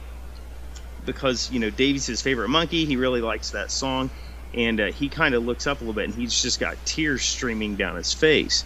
[1.06, 2.86] because you know Davy's his favorite Monkee.
[2.86, 4.10] He really likes that song,
[4.54, 7.24] and uh, he kind of looks up a little bit, and he's just got tears
[7.24, 8.66] streaming down his face,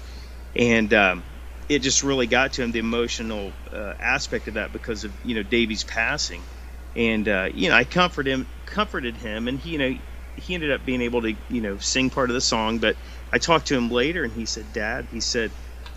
[0.56, 1.26] and um,
[1.70, 5.36] it just really got to him the emotional uh, aspect of that because of you
[5.36, 6.48] know Davy's passing,
[6.96, 9.94] and uh, you know I comforted him, comforted him, and he you know
[10.38, 12.98] he ended up being able to you know sing part of the song, but
[13.32, 15.54] I talked to him later, and he said, Dad, he said.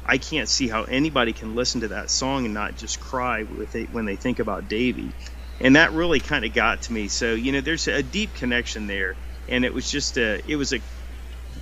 [0.07, 3.75] I can't see how anybody can listen to that song and not just cry with
[3.75, 5.13] it when they think about Davy
[5.61, 7.09] and that really kind of got to me.
[7.09, 9.19] So you know, there's a deep connection there,
[9.49, 10.81] and it was just a, it was a,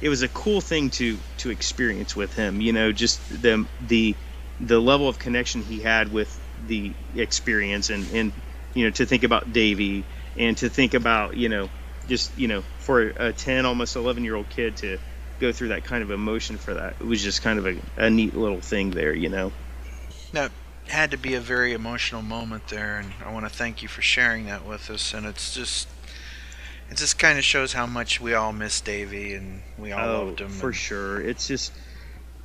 [0.01, 2.61] it was a cool thing to to experience with him.
[2.61, 4.15] You know, just the the
[4.61, 8.33] the level of connection he had with the experience, and and
[8.75, 10.05] you know, to think about Davy,
[10.37, 11.69] and to think about you know,
[12.09, 14.99] just you know, for a ten, almost eleven year old kid to
[15.41, 18.11] go through that kind of emotion for that, it was just kind of a, a
[18.11, 19.15] neat little thing there.
[19.15, 19.53] You know.
[20.33, 20.51] That
[20.89, 24.03] had to be a very emotional moment there, and I want to thank you for
[24.03, 25.15] sharing that with us.
[25.15, 25.89] And it's just,
[26.93, 30.43] it just kind of shows how much we all miss Davy, and we all loved
[30.43, 30.49] him.
[30.49, 31.23] Oh, for and- sure.
[31.23, 31.73] It's just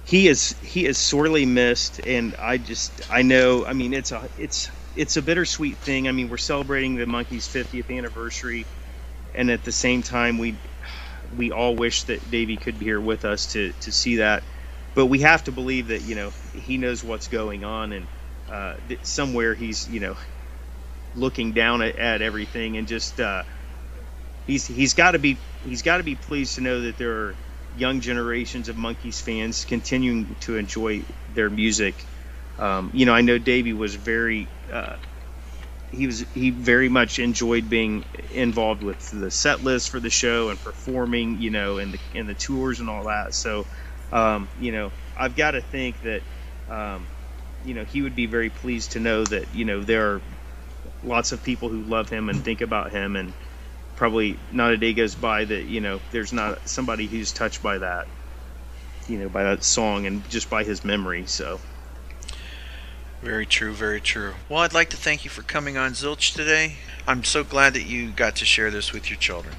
[0.05, 3.65] he is he is sorely missed, and I just I know.
[3.65, 6.07] I mean, it's a it's it's a bittersweet thing.
[6.07, 8.65] I mean, we're celebrating the Monkees' 50th anniversary,
[9.35, 10.55] and at the same time, we
[11.35, 14.43] we all wish that Davy could be here with us to to see that.
[14.95, 18.07] But we have to believe that you know he knows what's going on, and
[18.49, 20.15] uh, somewhere he's you know
[21.15, 23.43] looking down at, at everything and just uh,
[24.47, 27.39] he's he's got to be he's got to be pleased to know that there are
[27.73, 32.07] young generations of Monkees fans continuing to enjoy their music.
[32.59, 34.97] Um, you know, I know Davy was very uh,
[35.91, 40.49] he was he very much enjoyed being involved with the set list for the show
[40.49, 43.35] and performing, you know, and the and the tours and all that.
[43.35, 43.67] So,
[44.11, 46.23] um, you know, I've got to think that
[46.67, 47.09] um,
[47.63, 50.23] you know he would be very pleased to know that you know there are
[51.03, 53.33] lots of people who love him and think about him and
[53.97, 57.79] probably not a day goes by that you know there's not somebody who's touched by
[57.79, 58.07] that,
[59.07, 61.27] you know, by that song and just by his memory.
[61.27, 61.61] So
[63.21, 64.35] Very true, very true.
[64.49, 66.79] Well, I'd like to thank you for coming on Zilch today.
[67.07, 69.57] I'm so glad that you got to share this with your children.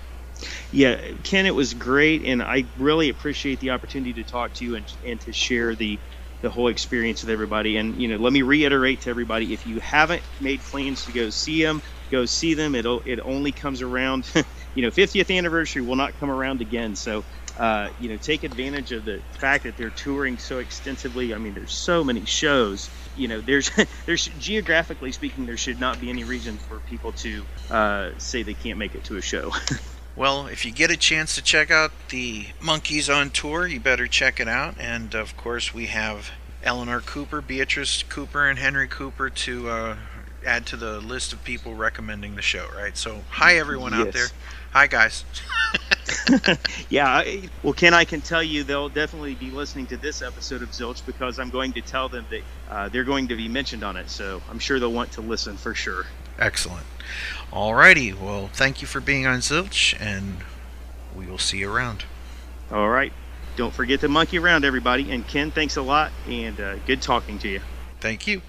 [0.73, 4.77] yeah, Ken, it was great, and I really appreciate the opportunity to talk to you
[4.77, 6.01] and and to share the
[6.43, 7.77] the whole experience with everybody.
[7.79, 11.31] And you know, let me reiterate to everybody: if you haven't made plans to go
[11.31, 12.75] see them, go see them.
[12.75, 14.31] It'll it only comes around,
[14.75, 16.97] you know, 50th anniversary will not come around again.
[16.97, 17.25] So.
[17.57, 21.35] Uh, you know, take advantage of the fact that they're touring so extensively.
[21.35, 22.89] I mean, there's so many shows.
[23.17, 23.73] You know, there's
[24.07, 28.55] there's geographically speaking, there should not be any reason for people to uh, say they
[28.55, 29.51] can't make it to a show.
[30.19, 34.09] Well, if you get a chance to check out the Monkees on Tour, you better
[34.09, 34.75] check it out.
[34.81, 39.97] And of course, we have Eleanor Cooper, Beatrice Cooper, and Henry Cooper to uh,
[40.47, 42.97] add to the list of people recommending the show, right?
[42.97, 44.27] So, hi everyone out there.
[44.73, 45.25] Hi guys.
[46.89, 50.63] yeah, I- well, Ken, I can tell you they'll definitely be listening to this episode
[50.63, 53.83] of Zilch because I'm going to tell them that uh, they're going to be mentioned
[53.85, 54.09] on it.
[54.11, 56.05] So I'm sure they'll want to listen for sure.
[56.39, 56.87] Excellent.
[57.53, 58.19] Alrighty.
[58.19, 60.39] Well, thank you for being on Zilch, and
[61.17, 62.05] we will see you around.
[62.71, 63.13] All right.
[63.57, 65.11] Don't forget to monkey around, everybody.
[65.11, 67.61] And Ken, thanks a lot, and uh, good talking to you.
[68.01, 68.43] Thank you.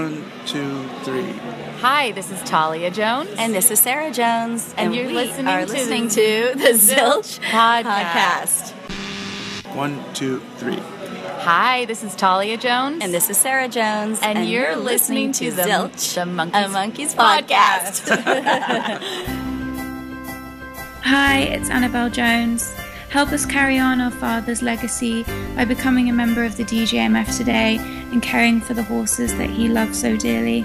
[0.00, 1.30] One, two, three.
[1.80, 3.28] Hi, this is Talia Jones.
[3.36, 4.72] And this is Sarah Jones.
[4.78, 8.72] And you're we listening are to listening the to the Zilch Podcast.
[8.72, 9.76] podcast.
[9.76, 10.78] One, two, three.
[11.40, 13.02] Hi, this is Talia Jones.
[13.02, 14.20] And this is Sarah Jones.
[14.22, 18.08] And, you're, listening, to the, Zilch, the Monkees, a Monkees podcast.
[21.02, 22.74] Hi, it's Annabelle Jones.
[23.10, 25.24] Help us carry on our father's legacy
[25.56, 27.78] by becoming a member of the DJMF today
[28.12, 30.64] and caring for the horses that he loves so dearly.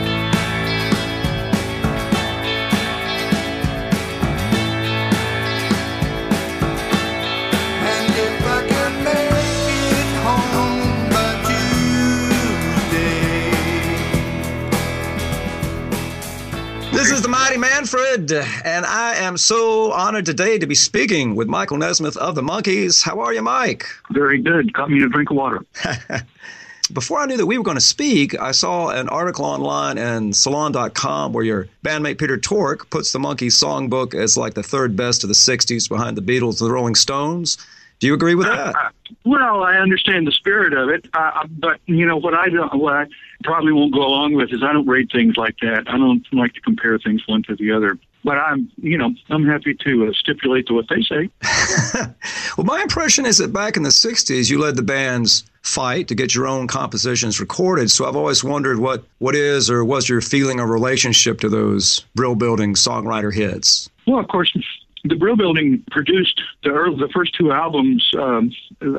[17.04, 21.50] This is the Mighty Manfred, and I am so honored today to be speaking with
[21.50, 23.04] Michael Nesmith of the Monkees.
[23.04, 23.86] How are you, Mike?
[24.12, 24.72] Very good.
[24.72, 25.66] Got me a drink of water.
[26.94, 30.34] Before I knew that we were going to speak, I saw an article online and
[30.34, 35.26] Salon.com where your bandmate Peter Tork puts the Monkees songbook as like the third best
[35.26, 37.58] of the 60s behind the Beatles and the Rolling Stones.
[38.00, 38.94] Do you agree with that?
[39.24, 42.94] Well, I understand the spirit of it, uh, but you know what I don't, what
[42.94, 43.06] I
[43.44, 45.86] probably won't go along with is I don't rate things like that.
[45.88, 47.98] I don't like to compare things one to the other.
[48.26, 51.30] But I'm, you know, I'm happy to uh, stipulate to what they say.
[52.58, 56.16] Well, my impression is that back in the 60s, you led the band's fight to
[56.16, 57.90] get your own compositions recorded.
[57.90, 62.06] So I've always wondered what, what is or was your feeling or relationship to those
[62.14, 63.90] Brill Building songwriter hits?
[64.06, 64.56] Well, of course,
[65.04, 68.52] the Brill Building produced the early, the first two albums, um,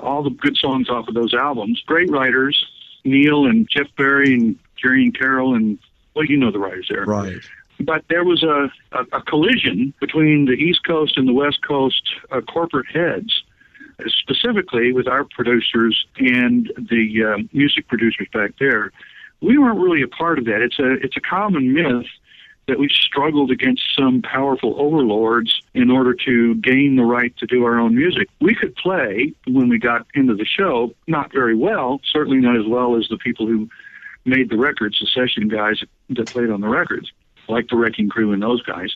[0.03, 1.83] all the good songs off of those albums.
[1.87, 2.67] Great writers,
[3.05, 5.79] Neil and Jeff Barry and Gerry and Carole, and
[6.15, 7.05] well, you know the writers there.
[7.05, 7.39] Right.
[7.81, 12.03] But there was a, a, a collision between the East Coast and the West Coast
[12.31, 13.43] uh, corporate heads,
[14.09, 18.93] specifically with our producers and the uh, music producers back there.
[19.41, 20.61] We weren't really a part of that.
[20.63, 22.07] It's a it's a common myth
[22.67, 27.65] that we struggled against some powerful overlords in order to gain the right to do
[27.65, 28.29] our own music.
[28.41, 32.67] We could play when we got into the show, not very well, certainly not as
[32.67, 33.69] well as the people who
[34.25, 37.13] made the records, the session guys that played on the records,
[37.49, 38.95] like the Wrecking Crew and those guys.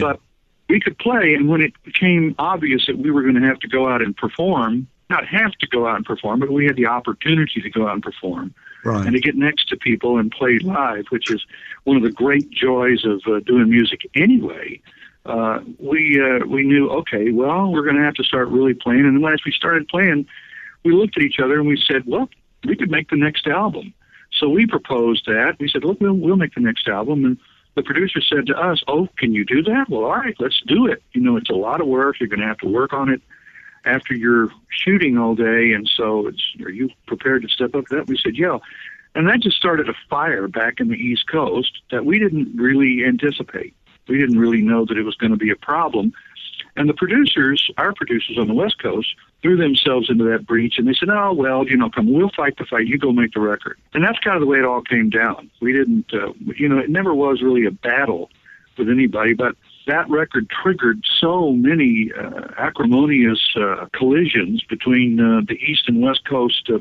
[0.00, 0.20] But
[0.68, 3.68] we could play, and when it became obvious that we were going to have to
[3.68, 6.86] go out and perform, not have to go out and perform, but we had the
[6.86, 8.54] opportunity to go out and perform
[8.84, 9.06] Right.
[9.06, 11.44] and to get next to people and play live, which is
[11.84, 14.80] one of the great joys of uh, doing music anyway.
[15.26, 19.04] Uh, we uh, we knew okay, well, we're going to have to start really playing,
[19.04, 20.26] and then as we started playing,
[20.84, 22.28] we looked at each other and we said, well,
[22.64, 23.92] we could make the next album.
[24.38, 25.56] So we proposed that.
[25.58, 27.36] We said, look, we'll we'll make the next album, and
[27.74, 29.86] the producer said to us, oh, can you do that?
[29.88, 31.02] Well, all right, let's do it.
[31.12, 32.20] You know, it's a lot of work.
[32.20, 33.20] You're going to have to work on it
[33.84, 37.96] after you're shooting all day, and so it's are you prepared to step up to
[37.96, 38.06] that?
[38.06, 38.58] We said, yeah.
[39.14, 43.04] And that just started a fire back in the East Coast that we didn't really
[43.04, 43.74] anticipate.
[44.06, 46.12] we didn't really know that it was going to be a problem.
[46.76, 49.08] And the producers, our producers on the West Coast,
[49.42, 52.56] threw themselves into that breach and they said, oh, well, you know, come, we'll fight
[52.56, 52.86] the fight.
[52.86, 53.78] You go make the record.
[53.94, 55.50] And that's kind of the way it all came down.
[55.60, 58.30] We didn't, uh, you know, it never was really a battle
[58.76, 59.56] with anybody, but
[59.88, 66.24] that record triggered so many uh, acrimonious uh, collisions between uh, the East and West
[66.24, 66.78] Coast uh,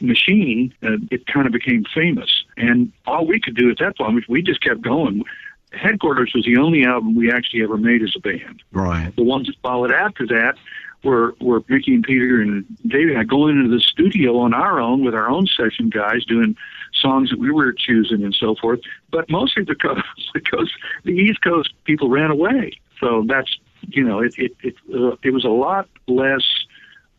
[0.00, 0.74] machine.
[0.82, 2.44] Uh, it kind of became famous.
[2.56, 5.24] And all we could do at that point was we just kept going.
[5.72, 8.62] Headquarters was the only album we actually ever made as a band.
[8.72, 9.14] Right.
[9.16, 10.56] The ones that followed after that
[11.02, 14.80] were were Micky and Peter and David and I going into the studio on our
[14.80, 16.56] own with our own session guys doing
[17.02, 18.80] songs that we were choosing and so forth.
[19.10, 20.02] But mostly because
[20.34, 20.70] because
[21.04, 22.72] the East Coast people ran away.
[23.00, 23.50] So that's
[23.88, 26.44] you know it it it, uh, it was a lot less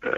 [0.03, 0.09] uh,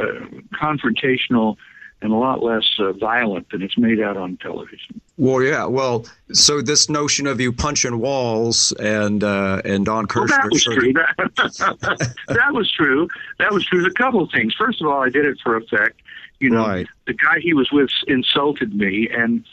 [0.54, 1.58] confrontational
[2.02, 5.02] and a lot less uh, violent than it's made out on television.
[5.18, 5.66] Well, yeah.
[5.66, 10.42] Well, so this notion of you punching walls and uh, and Don Well, Kirshner.
[10.42, 10.94] that was true.
[10.94, 13.08] That, that was true.
[13.40, 13.82] That was true.
[13.82, 14.54] There's a couple of things.
[14.58, 16.02] First of all, I did it for effect.
[16.40, 19.46] You know, the guy he was with insulted me, and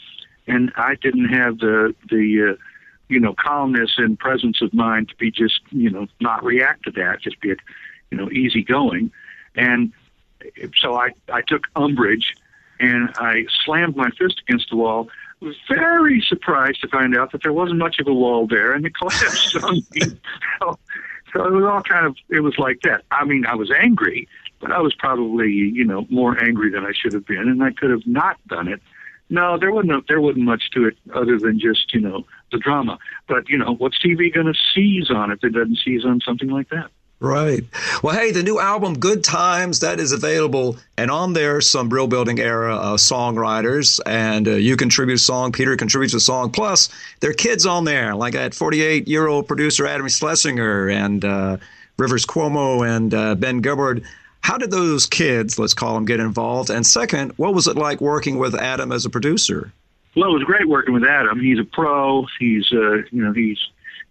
[0.47, 2.63] and I didn't have the the uh,
[3.09, 6.91] you know calmness and presence of mind to be just you know not react to
[6.91, 7.53] that, just be
[8.11, 9.11] you know easygoing,
[9.55, 9.91] and
[10.77, 12.33] so I I took umbrage,
[12.79, 15.09] and I slammed my fist against the wall.
[15.67, 18.95] Very surprised to find out that there wasn't much of a wall there, and it
[18.95, 20.01] collapsed on me.
[20.59, 20.79] So,
[21.33, 23.03] so it was all kind of it was like that.
[23.11, 24.27] I mean, I was angry,
[24.59, 27.71] but I was probably you know more angry than I should have been, and I
[27.71, 28.81] could have not done it.
[29.33, 32.99] No, there wasn't there wasn't much to it other than just you know the drama.
[33.27, 36.49] But you know what's TV going to seize on if it doesn't seize on something
[36.49, 36.91] like that?
[37.19, 37.63] Right.
[38.03, 40.77] Well, hey, the new album, Good Times, that is available.
[40.97, 43.99] And on there, some Brill Building era uh, songwriters.
[44.05, 46.51] And uh, you contribute a song, Peter contributes a song.
[46.51, 46.89] Plus,
[47.21, 51.57] there are kids on there, like that 48 year old producer Adam Schlesinger and uh,
[51.97, 54.03] Rivers Cuomo and uh, Ben Gibbard.
[54.43, 56.69] How did those kids, let's call them, get involved?
[56.69, 59.71] And second, what was it like working with Adam as a producer?
[60.15, 61.39] Well, it was great working with Adam.
[61.39, 62.27] He's a pro.
[62.37, 63.57] He's uh, you know he's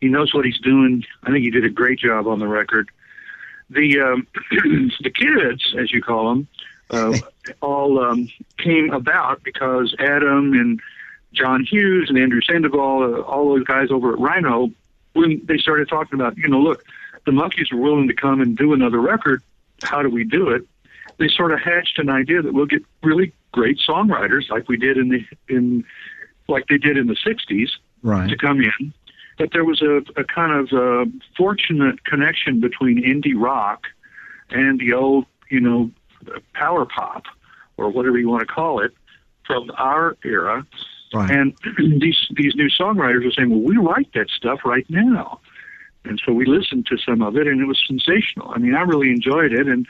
[0.01, 1.05] he knows what he's doing.
[1.23, 2.91] I think he did a great job on the record.
[3.71, 4.27] The um,
[5.03, 6.49] the kids, as you call them,
[6.91, 7.19] uh,
[7.61, 10.81] all um, came about because Adam and
[11.35, 14.71] John Hughes and Andrew Sandoval, uh, all those guys over at Rhino,
[15.13, 16.85] when they started talking about, you know, look,
[17.27, 19.43] the monkees were willing to come and do another record.
[19.83, 20.63] How do we do it?
[21.19, 24.97] They sort of hatched an idea that we'll get really great songwriters like we did
[24.97, 25.85] in the in
[26.49, 27.69] like they did in the '60s
[28.03, 28.29] Right.
[28.29, 28.93] to come in.
[29.39, 33.87] But there was a, a kind of uh fortunate connection between indie rock
[34.51, 35.91] and the old, you know,
[36.55, 37.25] power pop
[37.77, 38.93] or whatever you want to call it
[39.47, 40.67] from our era.
[41.15, 41.31] Right.
[41.31, 41.55] And
[42.01, 45.41] these these new songwriters were saying, "Well, we write that stuff right now,"
[46.05, 48.51] and so we listened to some of it, and it was sensational.
[48.51, 49.87] I mean, I really enjoyed it, and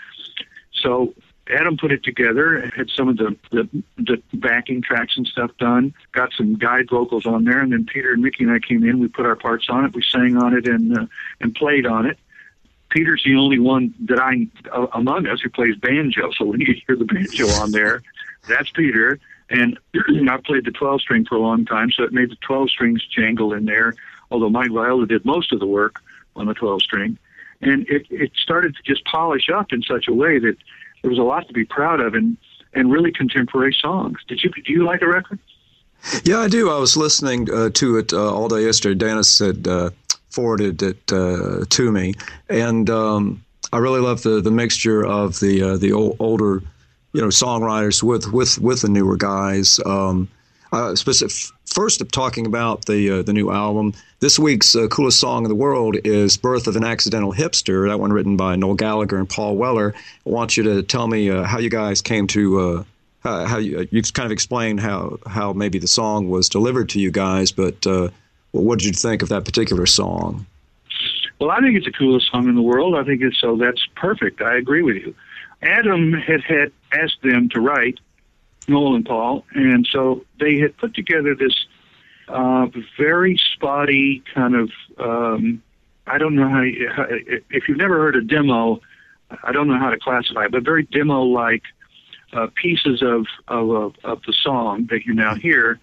[0.73, 1.15] so
[1.51, 5.95] Adam put it together, had some of the, the the backing tracks and stuff done,
[6.13, 9.01] got some guide vocals on there, and then Peter and Micky and I came in.
[9.01, 11.07] We put our parts on it, we sang on it, and uh,
[11.41, 12.19] and played on it.
[12.91, 16.31] Peter's the only one that I uh, among us who plays banjo.
[16.33, 18.03] So when you hear the banjo on there,
[18.47, 19.19] that's Peter.
[19.51, 19.79] And
[20.31, 23.05] I played the 12 string for a long time, so it made the 12 strings
[23.07, 23.95] jangle in there.
[24.33, 25.97] Although Mike Viola did most of the work
[26.35, 27.19] on the 12 string,
[27.61, 30.57] and it it started to just polish up in such a way that
[31.03, 32.39] there was a lot to be proud of, and
[32.73, 34.19] and really contemporary songs.
[34.27, 35.39] Did you do you like the record?
[36.25, 36.71] Yeah, I do.
[36.71, 38.95] I was listening uh, to it uh, all day yesterday.
[38.95, 39.91] Dennis had uh,
[40.31, 42.15] forwarded it uh, to me,
[42.49, 46.63] and um, I really love the the mixture of the uh, the old, older,
[47.13, 49.79] you know, songwriters with with with the newer guys.
[49.85, 50.29] Um,
[50.95, 53.95] specific, first, of talking about the uh, the new album.
[54.21, 57.99] This week's uh, coolest song in the world is "Birth of an Accidental Hipster." That
[57.99, 59.95] one written by Noel Gallagher and Paul Weller.
[60.27, 62.61] I want you to tell me uh, how you guys came to.
[62.61, 62.85] Uh,
[63.23, 67.01] how, how you you kind of explained how how maybe the song was delivered to
[67.01, 68.09] you guys, but uh,
[68.51, 70.47] what did you think of that particular song?
[71.39, 72.95] Well, I think it's the coolest song in the world.
[72.95, 74.43] I think it's so that's perfect.
[74.43, 75.15] I agree with you.
[75.63, 77.99] Adam had had asked them to write
[78.69, 81.67] Noel and Paul, and so they had put together this
[82.29, 82.67] uh,
[82.99, 84.71] very spotty kind of.
[84.99, 85.63] Um,
[86.07, 86.91] I don't know how, you.
[87.51, 88.81] If you've never heard a demo,
[89.45, 91.63] I don't know how to classify it, but very demo-like
[92.33, 95.79] uh, pieces of, of of of the song that you now hear.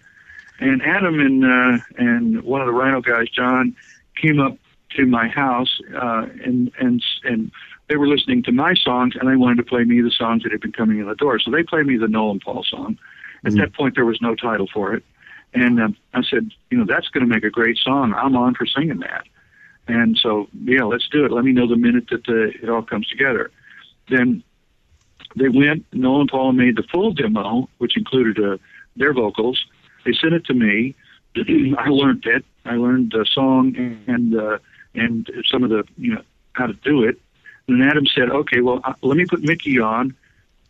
[0.58, 3.74] And Adam and uh, and one of the Rhino guys, John,
[4.20, 4.58] came up
[4.96, 7.50] to my house uh, and and and
[7.90, 10.52] they were listening to my songs and they wanted to play me the songs that
[10.52, 11.40] had been coming in the door.
[11.40, 12.96] So they played me the Noel and Paul song.
[13.44, 15.02] At that point, there was no title for it,
[15.54, 18.12] and um, I said, you know, that's going to make a great song.
[18.14, 19.24] I'm on for singing that.
[19.88, 21.32] And so, yeah, let's do it.
[21.32, 23.50] Let me know the minute that the, it all comes together.
[24.10, 24.44] Then
[25.36, 25.86] they went.
[25.94, 28.58] Noel and Paul made the full demo, which included uh,
[28.94, 29.64] their vocals.
[30.04, 30.94] They sent it to me.
[31.78, 32.44] I learned it.
[32.66, 33.74] I learned the song
[34.06, 34.58] and uh,
[34.94, 36.22] and some of the you know
[36.52, 37.18] how to do it.
[37.70, 40.14] And Adam said, "Okay, well, uh, let me put Micky on,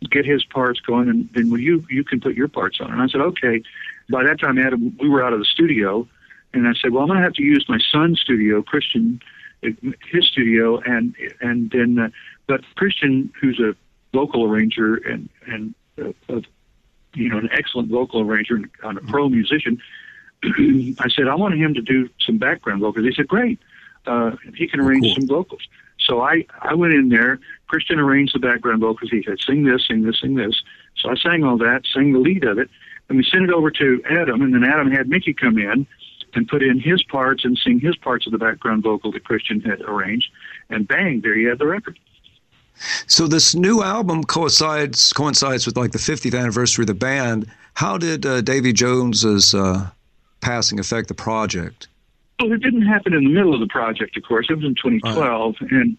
[0.09, 3.01] get his parts going, and then will you you can put your parts on." And
[3.01, 3.63] I said, "Okay."
[4.09, 6.07] By that time, Adam, we were out of the studio,
[6.53, 9.21] and I said, "Well, I'm going to have to use my son's studio, Christian,
[9.61, 12.09] his studio, and and then, uh,
[12.47, 13.75] but Christian, who's a
[14.13, 16.41] vocal arranger and and uh, uh,
[17.13, 19.81] you know an excellent vocal arranger and, and a pro musician."
[20.43, 23.05] I said, I want him to do some background vocals.
[23.05, 23.59] He said, great.
[24.05, 25.61] Uh, he can arrange some vocals.
[25.99, 27.39] So I, I went in there.
[27.67, 29.11] Christian arranged the background vocals.
[29.11, 30.61] He said, sing this, sing this, sing this.
[30.97, 32.69] So I sang all that, sang the lead of it,
[33.09, 35.85] and we sent it over to Adam, and then Adam had Micky come in
[36.33, 39.61] and put in his parts and sing his parts of the background vocal that Christian
[39.61, 40.29] had arranged,
[40.69, 41.97] and bang, there you had the record.
[43.07, 47.47] So this new album coincides coincides with like the 50th anniversary of the band.
[47.75, 49.89] How did uh, Davy Jones's uh,
[50.39, 51.87] passing affect the project?
[52.41, 54.47] Well, it didn't happen in the middle of the project, of course.
[54.49, 55.97] It was in 2012, and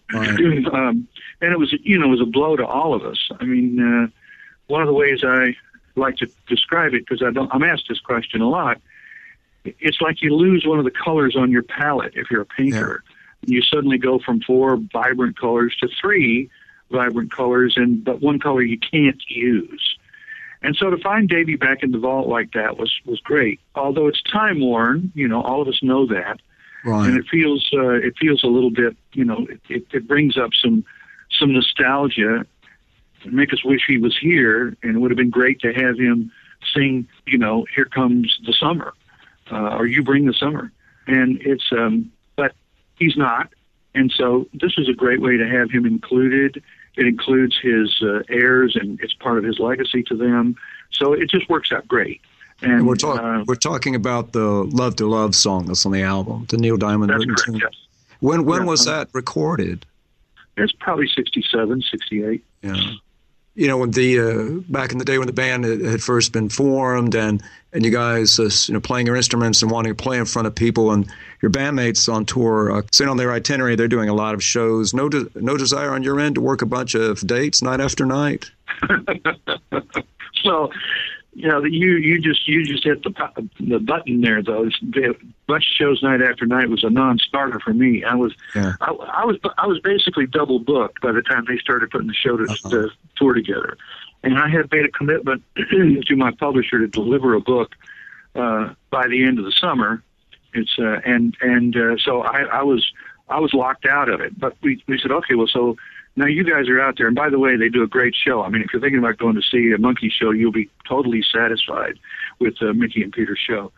[0.67, 1.07] um,
[1.41, 3.29] and it was you know it was a blow to all of us.
[3.39, 4.07] I mean, uh,
[4.67, 5.55] one of the ways I
[5.95, 8.81] like to describe it because I don't I'm asked this question a lot.
[9.63, 13.03] It's like you lose one of the colors on your palette if you're a painter.
[13.45, 16.49] You suddenly go from four vibrant colors to three
[16.91, 19.92] vibrant colors, and but one color you can't use.
[20.63, 23.59] And so to find Davy back in the vault like that was was great.
[23.75, 26.39] Although it's time worn, you know, all of us know that,
[26.85, 27.07] right.
[27.07, 30.37] and it feels uh, it feels a little bit, you know, it, it, it brings
[30.37, 30.85] up some
[31.37, 32.45] some nostalgia,
[33.25, 36.31] make us wish he was here, and it would have been great to have him
[36.73, 38.93] sing, you know, "Here Comes the Summer,"
[39.51, 40.71] uh, or "You Bring the Summer,"
[41.07, 42.53] and it's um, but
[42.97, 43.49] he's not,
[43.93, 46.63] and so this is a great way to have him included
[46.95, 50.55] it includes his uh, heirs, and it's part of his legacy to them.
[50.91, 52.21] So it just works out great.
[52.61, 55.91] And, and we're, talk- uh, we're talking about the "Love to Love" song that's on
[55.91, 57.55] the album, the Neil Diamond That's written correct, tune.
[57.61, 57.73] yes.
[58.19, 59.85] When when Yeah, was um, that recorded?
[60.55, 62.43] it's probably 67, 68.
[62.61, 62.91] Yeah.
[63.55, 66.49] You know, when the uh, back in the day when the band had, first been
[66.49, 70.17] formed, and and you guys, uh, you know, playing your instruments and wanting to play
[70.17, 71.07] in front of people, and
[71.41, 74.93] your bandmates on tour, uh, saying on their itinerary they're doing a lot of shows.
[74.93, 78.05] No, de- no desire on your end to work a bunch of dates night after
[78.05, 78.49] night.
[80.43, 80.71] So,
[81.35, 84.65] you know, you you just you just hit the the button there though.
[84.65, 85.15] It's, the
[85.47, 88.03] bunch of shows night after night was a non-starter for me.
[88.03, 88.73] I was Yeah.
[88.81, 92.13] I, I was I was basically double booked by the time they started putting the
[92.13, 93.77] show to the tour together,
[94.21, 97.71] and I had made a commitment to my publisher to deliver a book
[98.35, 100.03] uh, by the end of the summer.
[100.53, 102.91] It's uh, and and uh, so I, I was
[103.29, 104.39] I was locked out of it.
[104.39, 105.77] But we we said okay, well so
[106.15, 108.43] now you guys are out there, and by the way, they do a great show.
[108.43, 111.23] I mean, if you're thinking about going to see a monkey show, you'll be totally
[111.23, 111.97] satisfied
[112.39, 113.71] with uh, Micky and Peter's show.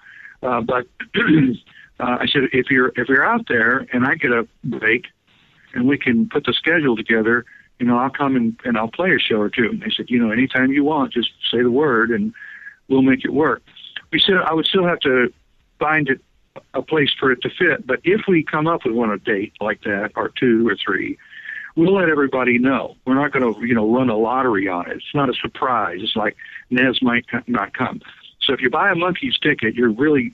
[0.43, 0.85] Uh, but
[1.15, 5.05] uh, I said if you're if you're out there and I get a break,
[5.73, 7.45] and we can put the schedule together,
[7.79, 9.69] you know, I'll come and, and I'll play a show or two.
[9.69, 12.33] And they said, you know, anytime you want, just say the word and
[12.87, 13.61] we'll make it work.
[14.11, 15.31] We said I would still have to
[15.79, 16.21] find it
[16.73, 19.53] a place for it to fit, but if we come up with one a date
[19.59, 21.17] like that or two or three,
[21.75, 22.95] we'll let everybody know.
[23.05, 24.97] We're not going to, you know, run a lottery on it.
[24.97, 25.99] It's not a surprise.
[26.01, 26.35] It's like
[26.69, 28.01] Nez might not come.
[28.41, 30.33] So if you buy a monkees ticket, you're really,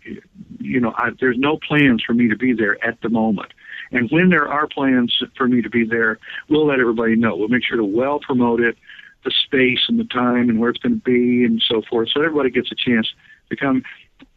[0.59, 3.53] you know, I, there's no plans for me to be there at the moment.
[3.91, 6.19] And when there are plans for me to be there,
[6.49, 7.35] we'll let everybody know.
[7.35, 8.77] We'll make sure to well promote it,
[9.23, 12.22] the space and the time and where it's going to be and so forth, so
[12.22, 13.07] everybody gets a chance
[13.49, 13.84] to come.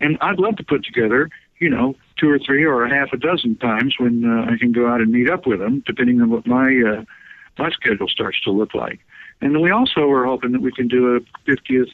[0.00, 3.16] And I'd love to put together, you know, two or three or a half a
[3.16, 6.30] dozen times when uh, I can go out and meet up with them, depending on
[6.30, 7.04] what my uh,
[7.58, 9.00] my schedule starts to look like.
[9.40, 11.20] And we also are hoping that we can do a
[11.50, 11.90] 50th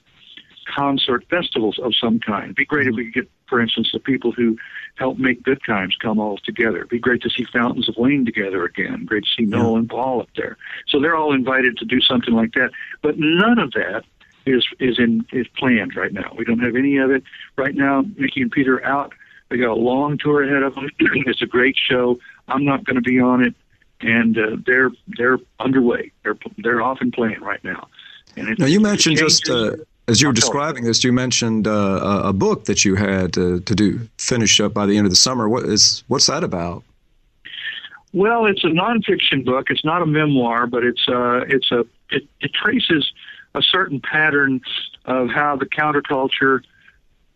[0.67, 2.45] concert festivals of some kind.
[2.45, 4.57] It'd be great if we could get, for instance, the people who
[4.97, 6.79] help make Good Times come all together.
[6.79, 9.05] It'd be great to see Fountains of Wayne together again.
[9.05, 10.57] Great to see Noel and Paul up there.
[10.89, 12.71] So they're all invited to do something like that.
[13.03, 14.05] But none of that
[14.47, 16.33] is is in is planned right now.
[16.37, 17.23] We don't have any of it
[17.57, 18.05] right now.
[18.17, 19.13] Micky and Peter are out.
[19.51, 20.89] They got a long tour ahead of them.
[21.01, 22.19] it's a great show.
[22.49, 23.55] I'm not going to be on it,
[24.01, 26.13] and uh, they're they're underway.
[26.23, 27.89] They're they're off and playing right now.
[28.37, 29.73] And Now you mentioned just uh,
[30.07, 31.71] as you were describing this, you mentioned uh,
[32.25, 35.11] a, a book that you had uh, to do finish up by the end of
[35.11, 35.49] the summer.
[35.49, 36.85] What is what's that about?
[38.13, 39.71] Well, it's a nonfiction book.
[39.71, 43.13] It's not a memoir, but it's uh, it's a it, it traces
[43.55, 44.61] a certain pattern
[45.07, 46.63] of how the counterculture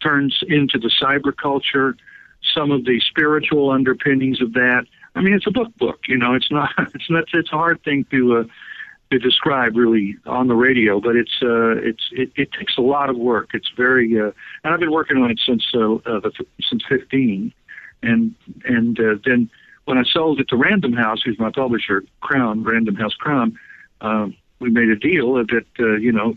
[0.05, 1.97] turns into the cyber culture,
[2.55, 6.01] some of the spiritual underpinnings of that, I mean, it's a book book.
[6.09, 6.70] You know, it's not.
[6.94, 7.24] It's not.
[7.32, 8.44] It's a hard thing to uh,
[9.10, 13.10] to describe really on the radio, but it's uh, it's it, it takes a lot
[13.10, 13.51] of work.
[13.55, 14.32] It's very, uh,
[14.62, 16.32] and I've been working on it since uh, uh, the,
[16.68, 17.52] since 15,
[18.02, 19.51] and and uh, then
[19.85, 23.59] when I sold it to Random House, who's my publisher, Crown Random House Crown,
[24.01, 26.35] um, we made a deal that uh, you know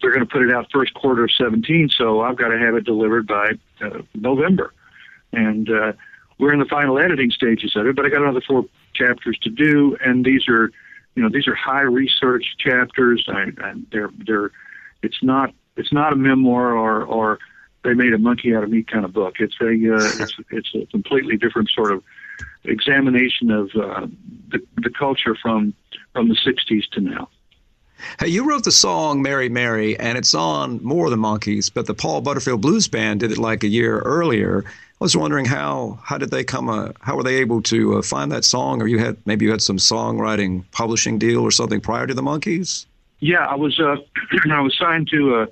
[0.00, 2.74] they're going to put it out first quarter of 17, so I've got to have
[2.74, 3.52] it delivered by
[3.82, 4.72] uh, November,
[5.32, 5.92] and uh,
[6.38, 7.96] we're in the final editing stages of it.
[7.96, 8.64] But I got another four
[8.94, 10.70] chapters to do, and these are
[11.14, 13.26] you know these are high research chapters.
[13.28, 14.50] I, I, they're they're
[15.02, 17.38] it's not it's not a memoir or or
[17.82, 19.36] they made a monkey out of me kind of book.
[19.38, 22.02] It's a uh, it's it's a completely different sort of
[22.64, 24.06] examination of uh,
[24.48, 25.74] the the culture from
[26.12, 27.28] from the '60s to now.
[28.18, 31.94] Hey, you wrote the song Mary Mary, and it's on more than Monkees, but the
[31.94, 34.64] Paul Butterfield Blues Band did it like a year earlier.
[34.66, 38.02] I was wondering how how did they come uh, how were they able to uh,
[38.02, 41.80] find that song, or you had maybe you had some songwriting publishing deal or something
[41.80, 42.86] prior to the Monkees?
[43.20, 43.96] Yeah, I was uh,
[44.52, 45.48] I was signed to a,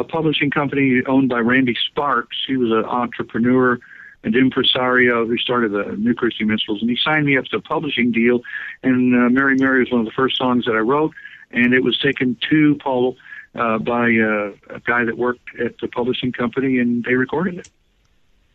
[0.00, 2.36] a publishing company owned by Randy Sparks.
[2.46, 3.78] He was an entrepreneur
[4.24, 7.60] and impresario who started the New Christy Minstrels, and he signed me up to a
[7.60, 8.40] publishing deal.
[8.82, 11.12] And uh, Mary Mary was one of the first songs that I wrote,
[11.52, 13.16] and it was taken to Paul
[13.54, 17.68] uh, by uh, a guy that worked at the publishing company, and they recorded it.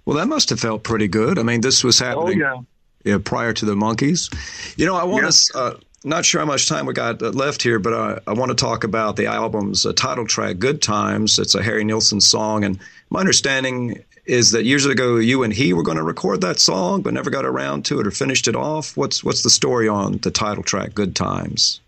[0.06, 1.38] Well, that must have felt pretty good.
[1.38, 2.64] I mean, this was happening Oh
[3.06, 3.14] yeah.
[3.14, 4.34] yeah, prior to the Monkees.
[4.78, 5.30] You know, I want Yeah.
[5.32, 5.58] to.
[5.60, 8.50] Uh, not sure how much time we got uh, left here, but I, I want
[8.50, 12.64] to talk about the album's uh, title track, "Good Times." It's a Harry Nilsson song,
[12.64, 12.80] and
[13.10, 17.02] my understanding is that years ago you and he were going to record that song,
[17.02, 18.96] but never got around to it or finished it off.
[18.96, 21.82] What's what's the story on the title track, "Good Times"?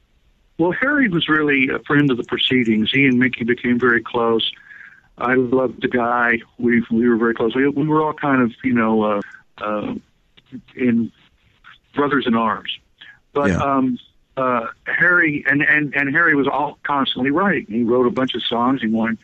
[0.60, 2.92] Well, Harry was really a friend of the proceedings.
[2.92, 4.52] He and Micky became very close.
[5.18, 6.40] I loved the guy.
[6.58, 7.56] We we were very close.
[7.56, 9.22] We, we were all kind of you know uh,
[9.58, 9.96] uh,
[10.76, 11.12] in
[11.96, 12.78] brothers in arms.
[13.34, 13.58] But Yeah.
[13.58, 14.00] um,
[14.36, 17.66] uh, Harry and, and and Harry was all constantly writing.
[17.68, 18.82] He wrote a bunch of songs.
[18.82, 19.18] He wanted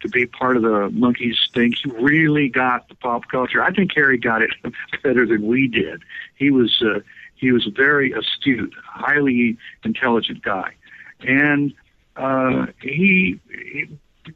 [0.00, 1.72] to be part of the monkees thing.
[1.72, 3.62] He really got the pop culture.
[3.62, 4.50] I think Harry got it
[5.02, 6.02] better than we did.
[6.36, 7.00] He was uh,
[7.38, 10.74] he was a very astute, highly intelligent guy,
[11.20, 11.72] and
[12.16, 13.88] uh, he, he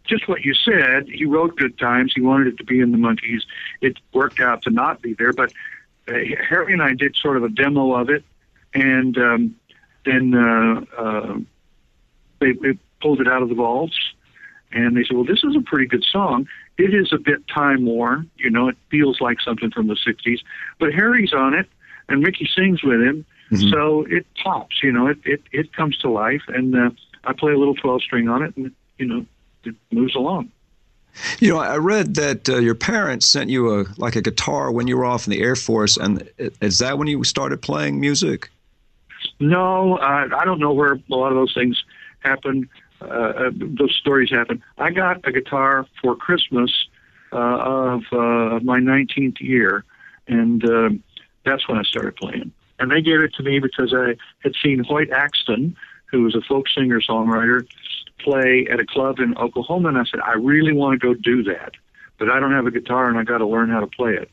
[0.05, 1.09] just what you said.
[1.09, 2.13] He wrote Good Times.
[2.15, 3.43] He wanted it to be in the monkees.
[3.81, 5.53] It worked out to not be there, but
[6.09, 6.15] uh,
[6.49, 8.25] Harry and I did sort of a demo of it,
[8.75, 9.57] and um,
[10.05, 11.39] then uh, uh,
[12.41, 13.99] they, they pulled it out of the vaults,
[14.73, 16.49] and they said, "Well, this is a pretty good song.
[16.79, 18.31] It is a bit time worn.
[18.37, 20.41] You know, it feels like something from the '60s,
[20.79, 21.69] but Harry's on it,
[22.13, 23.25] and Micky sings with him,
[23.71, 24.83] so it pops.
[24.83, 26.91] You know, it it it comes to life, and uh,
[27.25, 29.27] I play a little 12 string on it, and you know,
[29.65, 30.51] it moves along."
[31.41, 34.87] You know, I read that uh, your parents sent you a like a guitar when
[34.87, 36.29] you were off in the Air Force, and
[36.61, 38.51] is that when you started playing music?
[39.39, 41.83] No, uh, I don't know where a lot of those things
[42.21, 42.69] happen.
[43.01, 44.63] Uh, uh, those stories happen.
[44.79, 46.71] I got a guitar for Christmas
[47.33, 49.85] uh, of uh, my 19th year,
[50.29, 50.91] and uh,
[51.45, 52.53] that's when I started playing.
[52.79, 55.77] And they gave it to me because I had seen Hoyt Axton,
[56.11, 57.67] who was a folk singer songwriter,
[58.19, 61.43] play at a club in Oklahoma, and I said, I really want to go do
[61.45, 61.73] that,
[62.19, 64.31] but I don't have a guitar, and I got to learn how to play it.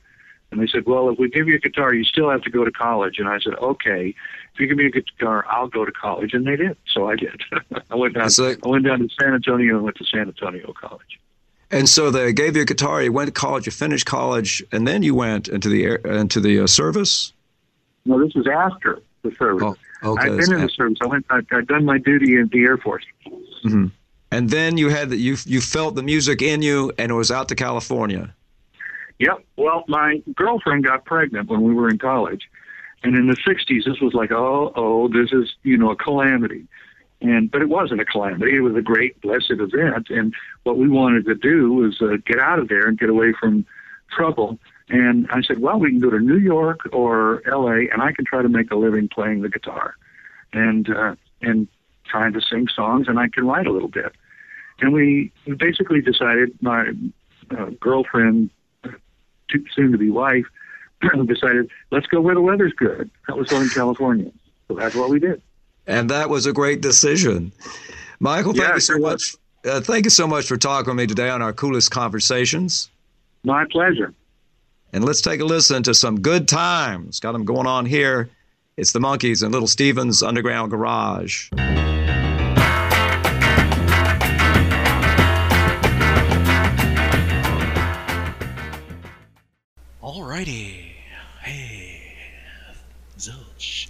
[0.52, 2.66] And they said, Well, if we give you a guitar, you still have to go
[2.66, 3.20] to college.
[3.20, 4.16] And I said, Okay,
[4.54, 6.34] if you give me a guitar, I'll go to college.
[6.34, 6.76] And they did.
[6.92, 7.42] So I did.
[7.92, 8.30] I went down.
[8.64, 11.20] I went down to San Antonio and went to San Antonio College.
[11.72, 13.02] And so they gave you a guitar.
[13.04, 13.66] You went to college.
[13.66, 17.34] You finished college, and then you went into the air, into the uh, service.
[18.06, 19.76] No, this was after the service.
[20.02, 20.30] Oh, okay.
[20.30, 20.98] I've been in the service.
[21.02, 21.26] I went.
[21.30, 23.06] I, I'd done my duty in the Air Force.
[23.64, 23.88] hmm
[24.32, 27.30] And then you had the, you you felt the music in you, and it was
[27.30, 28.34] out to California.
[29.20, 29.46] Yep.
[29.58, 32.50] Well, my girlfriend got pregnant when we were in college,
[33.04, 36.66] and in the '60s, this was like, oh, oh, this is you know a calamity,
[37.22, 38.56] and but it wasn't a calamity.
[38.56, 40.34] It was a great, blessed event, and
[40.64, 43.66] what we wanted to do was uh, get out of there and get away from
[44.12, 44.60] trouble.
[44.90, 48.26] And I said, well, we can go to New York or L.A., and I can
[48.26, 49.96] try to make a living playing the guitar,
[50.54, 51.68] and uh, and
[52.06, 54.14] trying to sing songs, and I can write a little bit.
[54.82, 56.94] And we basically decided my
[57.52, 58.50] uh, girlfriend
[58.84, 60.46] to, soon to be wife,
[61.26, 63.10] decided, let's go where the weather's good.
[63.28, 64.32] That was Southern California.
[64.68, 65.42] So that's what we did.
[65.88, 67.52] And that was a great decision.
[68.20, 69.36] Michael, thank Yeah, you so much.
[69.66, 72.90] Uh, thank you so much for talking with me today on our coolest conversations.
[73.44, 74.14] My pleasure.
[74.94, 77.20] And let's take a listen to some good times.
[77.20, 78.30] Got them going on here.
[78.78, 81.50] It's the Monkees and Little Steven's Underground Garage.
[90.02, 90.92] Alrighty.
[91.42, 92.02] Hey.
[93.18, 93.88] Zilch.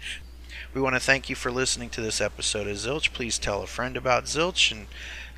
[0.71, 3.11] We want to thank you for listening to this episode of Zilch.
[3.11, 4.85] Please tell a friend about Zilch and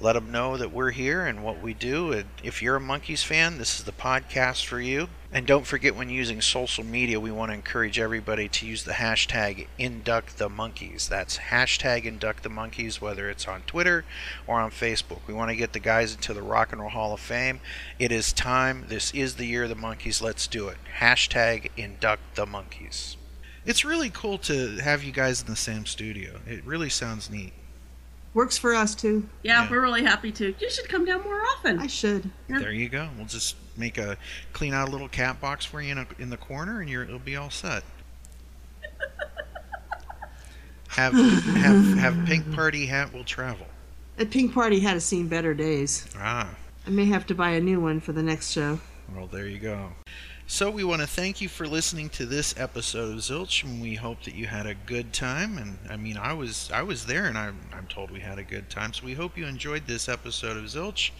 [0.01, 2.11] let them know that we're here and what we do.
[2.11, 5.07] And if you're a Monkees fan, this is the podcast for you.
[5.31, 8.91] And don't forget when using social media, we want to encourage everybody to use the
[8.91, 11.07] hashtag induct the monkees.
[11.07, 14.03] That's hashtag induct the monkees, whether it's on Twitter
[14.47, 15.19] or on Facebook.
[15.27, 17.61] We want to get the guys into the Rock and Roll Hall of Fame.
[17.97, 18.87] It is time.
[18.89, 20.21] This is the year of the monkees.
[20.21, 20.77] Let's do it.
[20.99, 23.15] Hashtag induct the monkees.
[23.65, 26.39] It's really cool to have you guys in the same studio.
[26.47, 27.53] It really sounds neat.
[28.33, 29.27] Works for us too.
[29.43, 30.55] Yeah, we're really happy to.
[30.57, 31.79] You should come down more often.
[31.79, 32.29] I should.
[32.47, 33.09] There you go.
[33.17, 34.17] We'll just make a
[34.53, 37.03] clean out a little cat box for you in, a, in the corner, and you're
[37.03, 37.83] it'll be all set.
[40.87, 43.67] have have have pink party hat will travel.
[44.15, 46.07] That pink party hat has seen better days.
[46.17, 46.49] Ah,
[46.87, 48.79] I may have to buy a new one for the next show.
[49.13, 49.89] well there you go.
[50.51, 53.95] So we want to thank you for listening to this episode of Zilch, and we
[53.95, 55.57] hope that you had a good time.
[55.57, 58.43] And I mean, I was I was there, and I'm I'm told we had a
[58.43, 58.91] good time.
[58.91, 61.11] So we hope you enjoyed this episode of Zilch.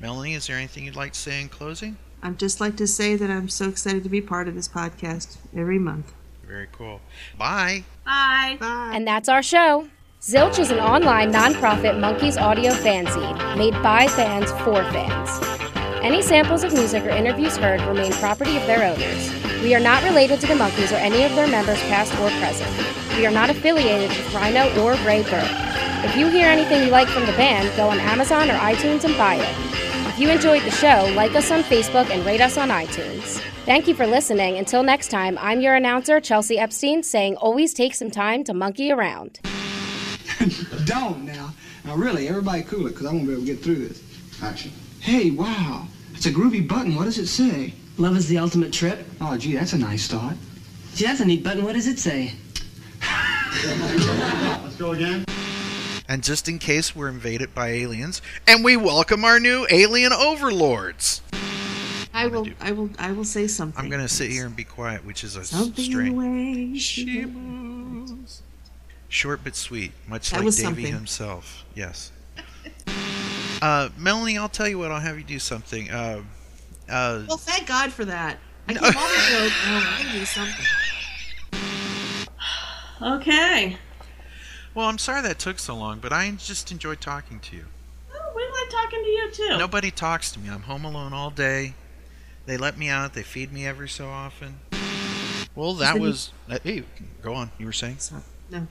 [0.00, 1.98] Melanie, is there anything you'd like to say in closing?
[2.22, 5.36] I'd just like to say that I'm so excited to be part of this podcast
[5.54, 6.14] every month.
[6.46, 7.02] Very cool.
[7.36, 7.84] Bye.
[8.06, 8.56] Bye.
[8.58, 8.92] Bye.
[8.94, 9.90] And that's our show.
[10.22, 15.49] Zilch is an online nonprofit Monkees audio fanzine made by fans for fans.
[16.02, 19.62] Any samples of music or interviews heard remain property of their owners.
[19.62, 22.70] We are not related to the Monkees or any of their members, past or present.
[23.18, 25.44] We are not affiliated with Rhino or Raybert.
[26.02, 29.14] If you hear anything you like from the band, go on Amazon or iTunes and
[29.18, 30.08] buy it.
[30.08, 33.38] If you enjoyed the show, like us on Facebook and rate us on iTunes.
[33.66, 34.56] Thank you for listening.
[34.56, 38.90] Until next time, I'm your announcer, Chelsea Epstein, saying always take some time to monkey
[38.90, 39.38] around.
[40.86, 41.52] Don't now.
[41.84, 44.02] Now, really, everybody cool it, because I won't be able to get through this.
[44.42, 44.72] Action.
[45.00, 45.86] Hey, wow.
[46.12, 46.94] It's a groovy button.
[46.94, 47.72] What does it say?
[47.96, 49.06] Love is the ultimate trip.
[49.18, 50.36] Oh, gee, that's a nice thought.
[50.94, 51.64] Gee, that's a neat button.
[51.64, 52.34] What does it say?
[53.02, 55.24] Let's go again.
[56.06, 61.22] And just in case we're invaded by aliens, and we welcome our new alien overlords.
[62.12, 62.48] I will.
[62.60, 62.90] I will.
[62.98, 63.82] I will say something.
[63.82, 67.24] I'm gonna sit here and be quiet, which is a Something in the way she
[67.24, 68.42] moves.
[69.08, 71.64] Short but sweet, much That like was Davy himself.
[71.74, 72.12] Yes.
[73.62, 74.90] Uh, Melanie, I'll tell you what.
[74.90, 75.90] I'll have you do something.
[75.90, 76.22] Uh,
[76.88, 78.38] uh, Well, thank God for that.
[78.68, 79.52] I keep all the joke.
[79.66, 80.66] Oh, I'm gonna do something.
[83.02, 83.78] Okay.
[84.74, 87.64] well, I'm sorry that took so long, but I just enjoyed talking to you.
[88.14, 89.56] Oh, we like talking to you too.
[89.58, 90.50] Nobody talks to me.
[90.50, 91.72] I'm home alone all day.
[92.44, 93.14] They let me out.
[93.14, 94.60] They feed me every so often.
[95.54, 96.32] Well, that Then was.
[96.62, 96.84] Hey,
[97.22, 97.50] go on.
[97.58, 97.96] You were saying?
[98.50, 98.66] No.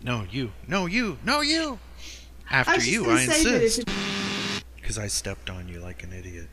[0.00, 0.52] No, you.
[0.68, 1.18] No, you.
[1.24, 1.80] No, you.
[2.52, 3.84] After I you, I insist.
[4.76, 6.48] Because I stepped on you like an idiot.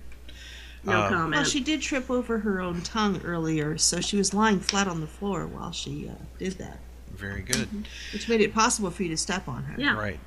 [0.85, 1.33] No Uh, comment.
[1.35, 5.01] Well, she did trip over her own tongue earlier, so she was lying flat on
[5.01, 6.79] the floor while she uh, did that,
[7.11, 7.67] Very good.
[8.13, 9.75] which made it possible for you to step on her.
[9.79, 9.97] Yeah.
[9.97, 10.19] Right.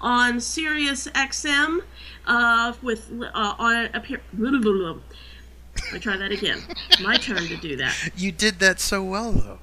[0.00, 1.80] on Sirius XM
[2.26, 4.20] uh, with uh, on appear.
[4.38, 4.52] Let
[5.92, 6.62] me try that again.
[7.02, 7.96] My turn to do that.
[8.16, 9.58] You did that so well, though.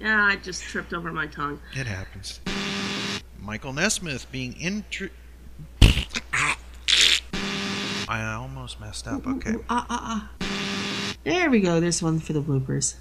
[0.00, 1.60] Yeah, I just tripped over my tongue.
[1.76, 2.40] It happens.
[3.42, 5.08] Michael Nesmith being intro.
[8.08, 9.26] I almost messed up.
[9.26, 9.56] Okay.
[9.68, 11.16] Ah, ah, ah.
[11.24, 11.80] There we go.
[11.80, 12.94] There's one for the bloopers.